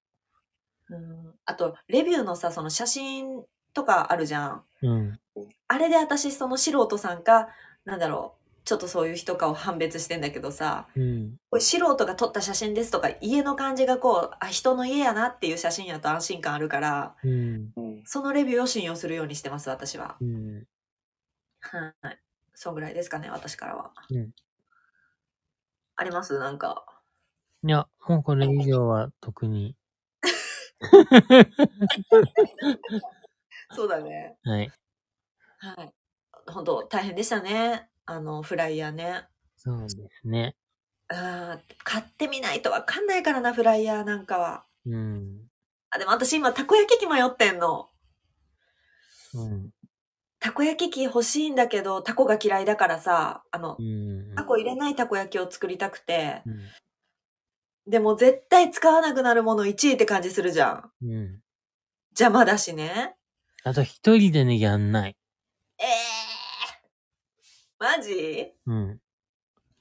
[0.89, 0.95] う。
[0.95, 1.33] うん。
[1.45, 3.45] あと、レビューのさ、その写真
[3.75, 4.63] とかあるじゃん。
[4.81, 5.19] うん。
[5.67, 7.49] あれで私、その素人さんか、
[7.85, 11.37] なんだろう、ちょっとそういう人かを判別してんだけどさ、うん。
[11.51, 17.71] これ素人が撮った写真ですとか、家の感じがこう、あ、人の家やなっていう写真やと安心感あるから、うん。
[18.05, 20.15] そのレビューを信用するようにしてます、私は。
[20.21, 20.65] うん。
[21.61, 22.19] はい。
[22.53, 23.91] そんぐらいですかね、私からは。
[24.09, 24.31] うん
[25.97, 26.37] あります？
[26.37, 26.85] なんか。
[27.63, 29.77] いや、もうこれ以上は特に。
[33.73, 34.35] そうだね。
[34.43, 34.69] はい。
[35.59, 35.93] はい。
[36.47, 37.89] 本当大変でしたね。
[38.05, 39.25] あの、フライヤーね。
[39.57, 40.55] そうですね。
[41.07, 44.65] あー買ってみないとわかんないからな、フライヤーなんかは。
[44.85, 45.41] うん。
[45.89, 47.89] あ、でも私今、たこ焼き器迷ってんの。
[49.33, 49.69] うん。
[50.39, 54.35] たこ焼き器欲しいんだけど、タコが嫌いだからさ、あのう、ん。
[54.35, 56.59] タコ入れないたこ焼きを作りたくて、うん。
[57.87, 60.91] でも絶対使わなくなるもの1位って感じするじゃん。
[61.03, 61.41] うん。
[62.11, 63.15] 邪魔だしね。
[63.63, 65.15] あと一人でね、やんない。
[65.79, 66.14] ええ
[67.79, 68.53] マジ？
[68.65, 68.99] うん。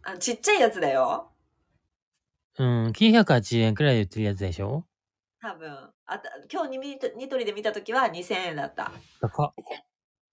[0.03, 1.31] あちっちゃいやつだよ。
[2.59, 4.85] うん、980円くらいで売ってるやつでしょ？
[5.41, 5.71] 多分。
[6.07, 8.93] あた今日ニミニトリで見たときは2000円だった。
[9.21, 9.53] 高っ。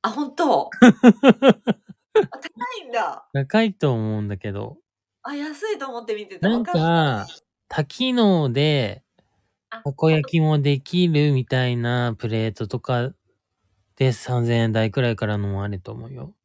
[0.01, 0.69] あ、本当？
[0.81, 2.49] あ高
[2.83, 3.25] いんだ。
[3.33, 4.77] 高いと思うんだけど。
[5.23, 6.49] あ、安いと思って見てた。
[6.49, 9.03] なんわかんないか、多機能で、
[9.69, 13.13] あたこ焼きもできるみたいなプレートとか
[13.95, 16.35] で3000円台くらいからのもあると思うよ。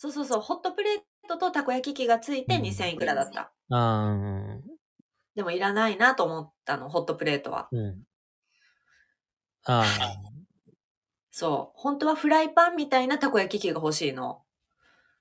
[0.00, 0.40] そうそうそう。
[0.40, 3.50] ホットプレートとたこ焼き器がついてうん2000いくらだった。
[3.70, 4.16] あ。
[5.34, 7.68] でもいらないなと思ったの、ホットプレートは。
[7.72, 8.04] うん。
[9.64, 9.84] ああ、
[11.32, 11.78] そう。
[11.80, 14.44] 本当はフライパンみたいなたこ焼き器が欲しいの。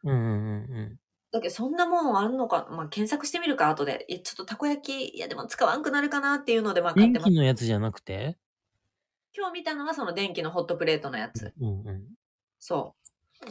[0.03, 0.99] うんうんうん
[1.31, 4.05] だけどそんなもんあんのか、まあ、検索してみるか、後で。
[4.23, 6.99] ちょっとたこ焼き、いやでも使わんくなるかなっていうので、まあうん。
[6.99, 7.35] 電買ってます気。
[7.35, 8.37] のやつじゃなくて？
[9.35, 11.51] 今日見たのはその電気のホットプレートのやつ。
[11.59, 12.03] うんうん。
[12.59, 12.95] そ
[13.41, 13.45] う。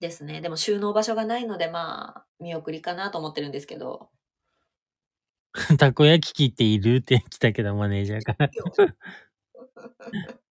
[0.00, 0.40] ですね。
[0.40, 4.10] でも収納場所がないので、まあ、見送りかなと思ってるんですけど。
[5.78, 8.50] たこ焼き器っているって来たけど、マネージャーから。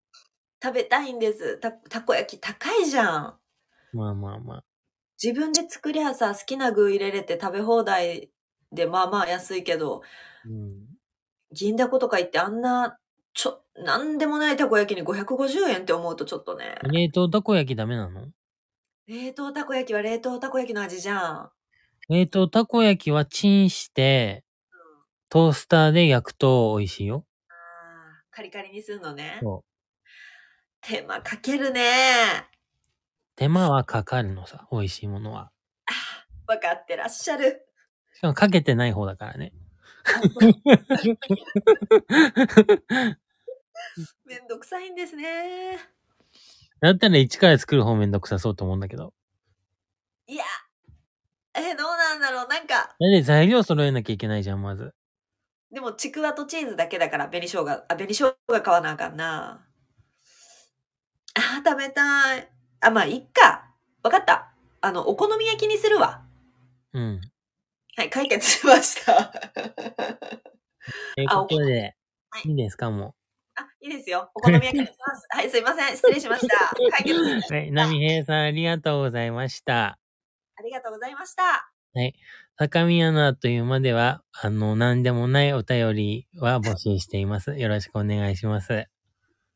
[0.64, 1.58] 食べたいんです。
[1.58, 3.40] た、たこ焼き高いじゃん。
[3.92, 4.64] まあまあまあ。
[5.22, 8.32] 自分で作りゃさ、好きな具入れれて食べ放題
[8.72, 10.02] で、まあまあ安いけど、
[10.46, 10.88] うん。
[11.52, 12.98] 銀だことか言ってあんな、
[13.34, 16.78] ちょ、なんでもないたこ焼きに550円って思うとちょっとね。
[16.84, 18.28] 冷凍たこ焼きダメなの？
[19.06, 21.52] 冷凍たこ焼きは冷凍たこ焼きの味じゃん。
[22.08, 24.46] 冷凍たこ焼きはチンして、
[25.28, 27.26] トースターで焼くと美味しいよ。
[27.50, 29.40] あーカリカリにするのね。
[29.42, 29.70] そう。
[30.80, 32.48] 手間かけるね。
[33.36, 35.52] 手間はかかるのさ、美味しいものは。
[36.48, 37.68] わかってらっしゃる。
[38.14, 39.52] しかもかけてない方だからね。
[44.26, 45.78] めんどくさいんですね。
[46.84, 49.14] だったら一から作る方めんどくさそうと思うんだけど。
[50.28, 50.44] いや、
[51.56, 52.48] え、どうなんだろう。
[52.48, 54.94] なんか、だって材料揃えなきゃいけないじゃん、まず。
[55.72, 59.66] でもちくわとチーズだけだから紅生姜、あ、紅生姜買わなあかんな。
[61.36, 62.50] あー、食べたい。
[62.82, 63.72] あ、まあ、いっか。
[64.04, 64.54] わかった。
[64.82, 66.24] あの、お好み焼きにするわ。
[66.94, 67.22] うん。
[67.96, 69.32] はい、解決しました。
[71.16, 71.96] というあことで
[72.30, 73.16] はい、いいですか、も
[73.56, 74.32] あ、いいですよ。
[74.34, 75.28] お好み焼きにします。
[75.30, 75.96] はい、すいません。
[75.96, 76.76] 失礼しました。
[76.92, 77.50] 解決しましう。
[77.50, 77.56] た。
[77.56, 80.00] はい、ナミヘイさんありがとうございました。
[80.56, 81.70] ありがとうございました。
[82.56, 87.56] 高宮のあっという間では、あの、何でもないお便りは募集しています。
[87.56, 88.88] よろしくお願いします。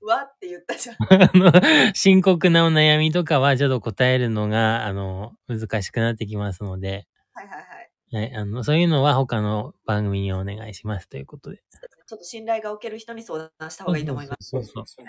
[0.01, 0.95] うわって言ったじゃん。
[1.09, 1.51] あの、
[1.93, 7.76] 深刻なお悩みとかはちょっと答えるのが、あの、難しくなってきますので、はいはいはい。
[8.11, 11.57] はい、あの、そういうのは他の番組にお願いしますということで。
[12.05, 14.49] ちょっと信頼がおける人に相談した方がいいと思います。
[14.49, 15.05] そうそうそう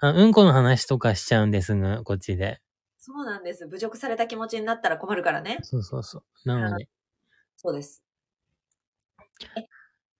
[0.00, 2.60] あうんこの話とかしちゃうんですが、こっちで。
[2.98, 3.66] そうなんです。
[3.66, 5.58] 侮辱された気持ちになったら困るからね。
[5.62, 6.48] そうそうそう。
[6.48, 6.88] なので、
[7.56, 8.02] そうです。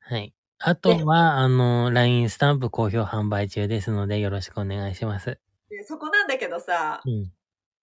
[0.01, 0.35] はい。
[0.59, 5.39] あとは、あの、LINE スタンプ好評販売中ですので、よろしくお願いします。
[5.69, 7.31] でそこなんだけどさ、うん。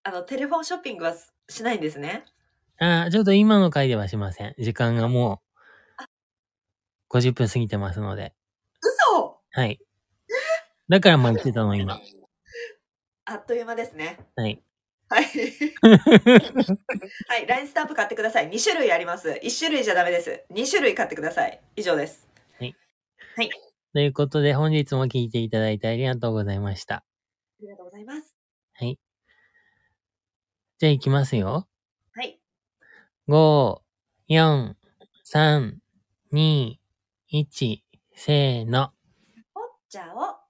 [0.03, 2.25] あの、テレフォンショッピングはししないんですね。
[2.79, 4.55] あーちょっと今の回ではしません。
[4.59, 5.41] 時間がも
[7.09, 8.33] う、50分過ぎてますので。
[9.11, 9.79] 嘘はい。
[10.89, 11.99] だからもう言ってたの、今。
[13.25, 14.19] あっという間ですね。
[14.35, 14.61] はい。
[15.09, 15.25] はい。
[17.27, 17.47] はい。
[17.47, 18.49] LINE スタンプ買ってください。
[18.49, 19.29] 2種類あります。
[19.29, 20.43] 1種類じゃダメです。
[20.51, 21.61] 2種類買ってください。
[21.75, 22.27] 以上です。
[23.95, 26.95] ということで、本日も聞いていただいてありがとうございました。
[26.95, 27.03] あ
[27.61, 28.35] りがとうございます。
[28.73, 28.99] はい。
[30.79, 31.65] じゃあ行きますよ。
[33.27, 33.81] 5、
[34.29, 34.75] 4、
[35.25, 35.73] 3、
[36.31, 36.75] 2、
[37.33, 37.79] 1、
[38.13, 38.91] せーの。
[39.55, 40.44] おっちゃお。